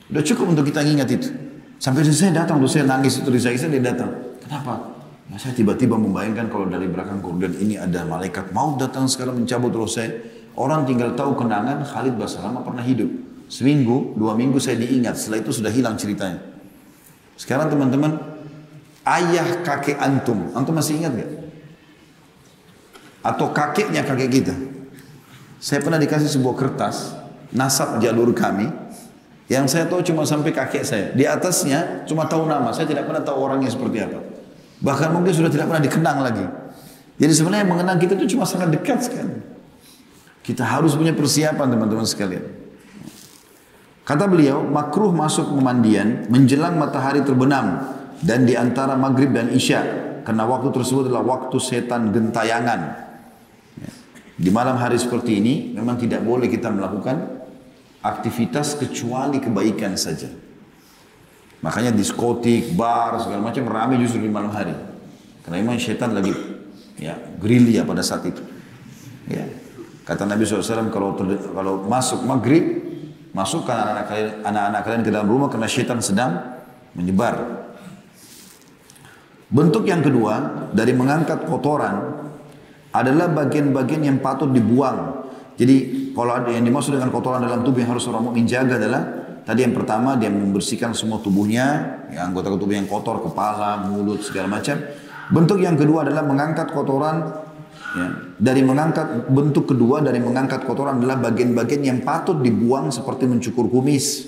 Sudah 0.06 0.22
cukup 0.22 0.46
untuk 0.54 0.70
kita 0.70 0.86
ingat 0.86 1.10
itu. 1.10 1.34
Sampai 1.82 2.06
saya 2.06 2.30
datang, 2.30 2.62
waktu 2.62 2.78
saya 2.78 2.86
nangis 2.86 3.18
itu 3.18 3.30
saya, 3.42 3.58
dia 3.58 3.82
datang. 3.82 4.38
Kenapa? 4.46 4.94
Ya, 5.26 5.42
saya 5.42 5.58
tiba-tiba 5.58 5.98
membayangkan 5.98 6.54
kalau 6.54 6.70
dari 6.70 6.86
belakang 6.86 7.26
korden 7.26 7.58
ini 7.58 7.82
ada 7.82 8.06
malaikat 8.06 8.54
mau 8.54 8.78
datang 8.78 9.10
sekarang 9.10 9.42
mencabut 9.42 9.74
roh 9.74 9.90
saya. 9.90 10.14
Orang 10.54 10.86
tinggal 10.86 11.18
tahu 11.18 11.34
kenangan 11.34 11.82
Khalid 11.82 12.16
Basalamah 12.16 12.62
pernah 12.62 12.86
hidup. 12.86 13.10
Seminggu, 13.50 14.14
dua 14.14 14.38
minggu 14.38 14.62
saya 14.62 14.78
diingat. 14.78 15.18
Setelah 15.18 15.42
itu 15.42 15.52
sudah 15.52 15.74
hilang 15.74 15.98
ceritanya. 15.98 16.55
Sekarang 17.36 17.68
teman-teman, 17.68 18.16
ayah 19.04 19.62
kakek 19.64 20.00
antum, 20.00 20.52
antum 20.56 20.72
masih 20.72 21.00
ingat 21.00 21.14
gak? 21.20 21.32
Atau 23.26 23.52
kakeknya 23.52 24.08
kakek 24.08 24.32
kita. 24.32 24.56
Saya 25.60 25.84
pernah 25.84 26.00
dikasih 26.00 26.30
sebuah 26.30 26.56
kertas, 26.56 27.16
nasab 27.52 28.00
jalur 28.00 28.32
kami, 28.32 28.70
yang 29.46 29.70
saya 29.70 29.86
tahu 29.86 30.02
cuma 30.02 30.26
sampai 30.26 30.50
kakek 30.56 30.82
saya. 30.82 31.14
Di 31.14 31.26
atasnya 31.26 32.08
cuma 32.10 32.26
tahu 32.26 32.50
nama, 32.50 32.74
saya 32.74 32.90
tidak 32.90 33.06
pernah 33.06 33.22
tahu 33.22 33.38
orangnya 33.46 33.70
seperti 33.70 34.02
apa. 34.02 34.20
Bahkan 34.82 35.10
mungkin 35.14 35.32
sudah 35.34 35.52
tidak 35.54 35.70
pernah 35.70 35.84
dikenang 35.84 36.20
lagi. 36.22 36.46
Jadi 37.16 37.34
sebenarnya 37.34 37.66
mengenang 37.66 37.98
kita 38.02 38.18
itu 38.20 38.36
cuma 38.36 38.44
sangat 38.44 38.74
dekat 38.76 39.06
sekali. 39.06 39.40
Kita 40.46 40.62
harus 40.62 40.94
punya 40.94 41.16
persiapan 41.16 41.68
teman-teman 41.74 42.06
sekalian. 42.06 42.65
Kata 44.06 44.30
beliau, 44.30 44.62
makruh 44.62 45.10
masuk 45.10 45.58
pemandian 45.58 46.30
menjelang 46.30 46.78
matahari 46.78 47.26
terbenam 47.26 47.82
dan 48.22 48.46
di 48.46 48.54
antara 48.54 48.94
maghrib 48.94 49.34
dan 49.34 49.50
isya. 49.50 49.82
Karena 50.22 50.46
waktu 50.46 50.70
tersebut 50.70 51.10
adalah 51.10 51.26
waktu 51.26 51.58
setan 51.58 52.14
gentayangan. 52.14 52.82
Ya. 53.82 53.92
Di 54.38 54.50
malam 54.54 54.78
hari 54.78 55.02
seperti 55.02 55.42
ini 55.42 55.74
memang 55.74 55.98
tidak 55.98 56.22
boleh 56.22 56.46
kita 56.46 56.70
melakukan 56.70 57.18
aktivitas 58.06 58.78
kecuali 58.78 59.42
kebaikan 59.42 59.98
saja. 59.98 60.30
Makanya 61.66 61.90
diskotik, 61.90 62.78
bar, 62.78 63.18
segala 63.26 63.42
macam 63.42 63.66
ramai 63.66 63.98
justru 63.98 64.22
di 64.22 64.30
malam 64.30 64.54
hari. 64.54 64.74
Karena 65.42 65.66
memang 65.66 65.82
setan 65.82 66.14
lagi 66.14 66.34
ya 67.02 67.18
gerilya 67.42 67.82
pada 67.90 68.06
saat 68.06 68.22
itu. 68.30 68.42
Ya. 69.26 69.50
Kata 70.06 70.30
Nabi 70.30 70.46
SAW 70.46 70.94
kalau 70.94 71.18
kalau 71.58 71.74
masuk 71.90 72.22
maghrib 72.22 72.85
Masukkan 73.36 73.76
anak-anak 73.76 74.06
kalian, 74.08 74.32
anak-anak 74.48 74.82
kalian 74.88 75.02
ke 75.04 75.12
dalam 75.12 75.28
rumah 75.28 75.52
karena 75.52 75.68
syaitan 75.68 76.00
sedang 76.00 76.40
menyebar. 76.96 77.68
Bentuk 79.52 79.84
yang 79.92 80.00
kedua 80.00 80.66
dari 80.72 80.96
mengangkat 80.96 81.44
kotoran 81.44 82.16
adalah 82.96 83.28
bagian-bagian 83.28 84.08
yang 84.08 84.18
patut 84.24 84.48
dibuang. 84.56 85.28
Jadi 85.60 85.76
kalau 86.16 86.32
ada 86.32 86.48
yang 86.48 86.64
dimaksud 86.64 86.96
dengan 86.96 87.12
kotoran 87.12 87.44
dalam 87.44 87.60
tubuh 87.60 87.84
yang 87.84 87.92
harus 87.92 88.08
orang 88.08 88.32
mukmin 88.32 88.48
jaga 88.48 88.80
adalah 88.80 89.04
tadi 89.44 89.68
yang 89.68 89.76
pertama 89.76 90.16
dia 90.16 90.32
membersihkan 90.32 90.96
semua 90.96 91.20
tubuhnya, 91.20 91.68
ya, 92.16 92.24
anggota 92.24 92.56
tubuh 92.56 92.72
yang 92.72 92.88
kotor, 92.88 93.20
kepala, 93.20 93.84
mulut 93.84 94.24
segala 94.24 94.48
macam. 94.48 94.80
Bentuk 95.28 95.60
yang 95.60 95.76
kedua 95.76 96.08
adalah 96.08 96.24
mengangkat 96.24 96.72
kotoran 96.72 97.45
Ya. 97.96 98.08
Dari 98.36 98.60
mengangkat 98.60 99.32
bentuk 99.32 99.72
kedua 99.72 100.04
dari 100.04 100.20
mengangkat 100.20 100.68
kotoran 100.68 101.00
adalah 101.00 101.16
bagian-bagian 101.32 101.80
yang 101.80 102.00
patut 102.04 102.44
dibuang 102.44 102.92
seperti 102.92 103.24
mencukur 103.24 103.72
kumis, 103.72 104.28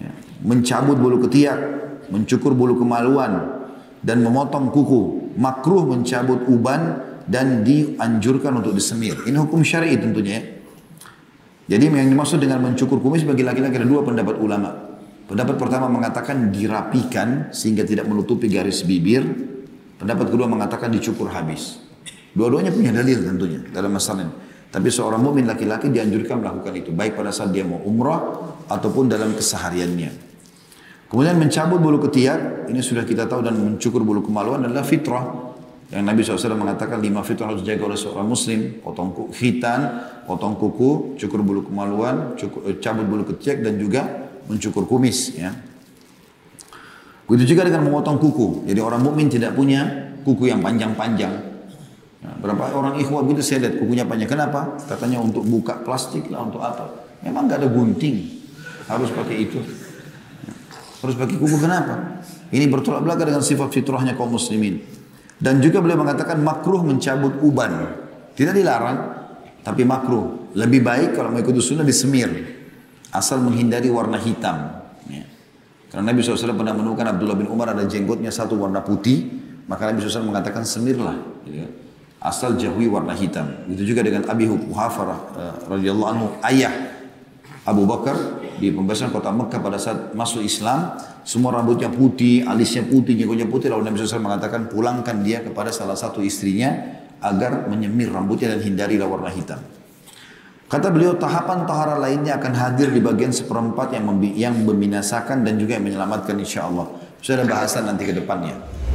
ya. 0.00 0.08
mencabut 0.40 0.96
bulu 0.96 1.20
ketiak, 1.28 1.60
mencukur 2.08 2.56
bulu 2.56 2.80
kemaluan, 2.80 3.60
dan 4.00 4.24
memotong 4.24 4.72
kuku. 4.72 5.36
Makruh 5.36 5.84
mencabut 5.84 6.48
uban 6.48 7.04
dan 7.28 7.60
dianjurkan 7.60 8.64
untuk 8.64 8.72
disemir. 8.72 9.20
Ini 9.28 9.36
hukum 9.36 9.60
syar'i 9.60 10.00
tentunya. 10.00 10.40
Ya. 10.40 10.42
Jadi 11.76 11.92
yang 11.92 12.08
dimaksud 12.08 12.40
dengan 12.40 12.64
mencukur 12.64 13.04
kumis 13.04 13.26
bagi 13.26 13.44
laki-laki 13.44 13.76
ada 13.76 13.84
dua 13.84 14.00
pendapat 14.00 14.40
ulama. 14.40 14.70
Pendapat 15.26 15.58
pertama 15.58 15.90
mengatakan 15.90 16.54
dirapikan 16.54 17.50
sehingga 17.50 17.82
tidak 17.82 18.06
menutupi 18.06 18.46
garis 18.48 18.86
bibir. 18.86 19.26
Pendapat 20.00 20.30
kedua 20.30 20.46
mengatakan 20.48 20.88
dicukur 20.88 21.28
habis. 21.28 21.85
Dua-duanya 22.36 22.68
punya 22.68 22.92
dalil 22.92 23.24
tentunya 23.24 23.64
dalam 23.72 23.96
masalah 23.96 24.28
ini. 24.28 24.34
Tapi 24.68 24.92
seorang 24.92 25.24
mukmin 25.24 25.48
laki-laki 25.48 25.88
dianjurkan 25.88 26.44
melakukan 26.44 26.76
itu 26.76 26.92
baik 26.92 27.16
pada 27.16 27.32
saat 27.32 27.48
dia 27.48 27.64
mau 27.64 27.80
umrah 27.80 28.52
ataupun 28.68 29.08
dalam 29.08 29.32
kesehariannya. 29.32 30.12
Kemudian 31.08 31.40
mencabut 31.40 31.80
bulu 31.80 32.02
ketiak, 32.04 32.68
ini 32.68 32.84
sudah 32.84 33.08
kita 33.08 33.24
tahu 33.24 33.40
dan 33.40 33.56
mencukur 33.56 34.04
bulu 34.04 34.20
kemaluan 34.20 34.68
adalah 34.68 34.84
fitrah. 34.84 35.54
Yang 35.86 36.02
Nabi 36.02 36.20
SAW 36.26 36.58
mengatakan 36.58 36.98
lima 36.98 37.22
fitrah 37.22 37.54
harus 37.54 37.62
dijaga 37.62 37.94
oleh 37.94 37.96
seorang 37.96 38.26
muslim. 38.26 38.82
Potong 38.82 39.30
khitan, 39.30 39.80
potong 40.26 40.58
kuku, 40.58 41.14
cukur 41.14 41.46
bulu 41.46 41.62
kemaluan, 41.62 42.34
cukur, 42.34 42.66
eh, 42.66 42.76
cabut 42.82 43.06
bulu 43.06 43.22
ketiak 43.32 43.62
dan 43.62 43.78
juga 43.78 44.02
mencukur 44.50 44.82
kumis. 44.90 45.38
Ya. 45.38 45.54
Begitu 47.30 47.54
juga 47.54 47.70
dengan 47.70 47.86
memotong 47.86 48.18
kuku. 48.18 48.66
Jadi 48.66 48.80
orang 48.82 48.98
mukmin 48.98 49.30
tidak 49.30 49.54
punya 49.54 50.10
kuku 50.26 50.50
yang 50.50 50.58
panjang-panjang. 50.58 51.45
Nah, 52.24 52.32
berapa 52.40 52.72
orang 52.72 52.96
ikhwah 52.96 53.20
begitu 53.20 53.44
saya 53.44 53.68
lihat 53.68 53.76
kukunya 53.76 54.08
panjang. 54.08 54.30
Kenapa? 54.30 54.80
Katanya 54.88 55.20
untuk 55.20 55.44
buka 55.44 55.84
plastik 55.84 56.32
lah, 56.32 56.48
untuk 56.48 56.64
apa. 56.64 56.88
Memang 57.20 57.44
nggak 57.44 57.60
ada 57.60 57.68
gunting. 57.68 58.16
Harus 58.88 59.12
pakai 59.12 59.36
itu. 59.36 59.60
Harus 61.04 61.14
pakai 61.18 61.36
kuku 61.36 61.56
kenapa? 61.60 62.22
Ini 62.48 62.70
bertolak 62.70 63.04
belakang 63.04 63.34
dengan 63.34 63.44
sifat 63.44 63.68
fitrahnya 63.74 64.16
kaum 64.16 64.32
muslimin. 64.32 64.80
Dan 65.36 65.60
juga 65.60 65.84
beliau 65.84 66.00
mengatakan 66.00 66.40
makruh 66.40 66.80
mencabut 66.80 67.36
uban. 67.44 67.92
Tidak 68.32 68.54
dilarang, 68.56 68.98
tapi 69.60 69.84
makruh. 69.84 70.48
Lebih 70.56 70.80
baik 70.80 71.20
kalau 71.20 71.36
mau 71.36 71.40
ikut 71.42 71.60
sunnah 71.60 71.84
disemir. 71.84 72.32
Asal 73.12 73.44
menghindari 73.44 73.92
warna 73.92 74.16
hitam. 74.16 74.88
Ya. 75.12 75.28
Karena 75.92 76.12
Nabi 76.12 76.24
SAW 76.24 76.56
pernah 76.56 76.72
menemukan 76.72 77.04
Abdullah 77.12 77.36
bin 77.36 77.48
Umar 77.48 77.76
ada 77.76 77.84
jenggotnya 77.84 78.32
satu 78.32 78.56
warna 78.56 78.80
putih. 78.80 79.44
Maka 79.68 79.92
Nabi 79.92 80.00
SAW 80.00 80.32
mengatakan 80.32 80.64
semirlah. 80.64 81.16
Gitu 81.44 81.60
ya 81.60 81.68
asal 82.26 82.58
jauhi 82.58 82.90
warna 82.90 83.14
hitam. 83.14 83.46
Itu 83.70 83.86
juga 83.86 84.02
dengan 84.02 84.26
Abi 84.26 84.50
Huhafar 84.50 85.06
uh, 85.06 85.16
radhiyallahu 85.70 86.08
anhu 86.10 86.26
ayah 86.42 86.74
Abu 87.62 87.86
Bakar 87.86 88.42
di 88.58 88.74
pembebasan 88.74 89.14
kota 89.14 89.30
Mekah 89.30 89.62
pada 89.62 89.78
saat 89.78 90.14
masuk 90.14 90.42
Islam, 90.42 90.98
semua 91.22 91.54
rambutnya 91.54 91.86
putih, 91.86 92.42
alisnya 92.46 92.82
putih, 92.86 93.14
jenggotnya 93.14 93.46
putih. 93.46 93.70
Lalu 93.70 93.90
Nabi 93.90 94.02
SAW 94.02 94.22
mengatakan 94.22 94.66
pulangkan 94.66 95.22
dia 95.22 95.42
kepada 95.42 95.70
salah 95.70 95.98
satu 95.98 96.22
istrinya 96.22 96.72
agar 97.22 97.66
menyemir 97.70 98.10
rambutnya 98.10 98.54
dan 98.54 98.62
hindarilah 98.62 99.06
warna 99.06 99.30
hitam. 99.30 99.58
Kata 100.66 100.90
beliau 100.90 101.14
tahapan 101.14 101.62
tahara 101.62 101.94
lainnya 101.94 102.42
akan 102.42 102.52
hadir 102.58 102.90
di 102.90 102.98
bagian 102.98 103.30
seperempat 103.30 103.94
yang, 103.94 104.02
yang 104.34 104.54
membinasakan 104.66 105.46
dan 105.46 105.62
juga 105.62 105.78
yang 105.78 105.86
menyelamatkan 105.86 106.34
insya 106.42 106.66
Allah. 106.66 106.90
Sudah 107.22 107.42
ada 107.42 107.46
bahasan 107.46 107.86
nanti 107.86 108.02
ke 108.02 108.14
depannya. 108.14 108.85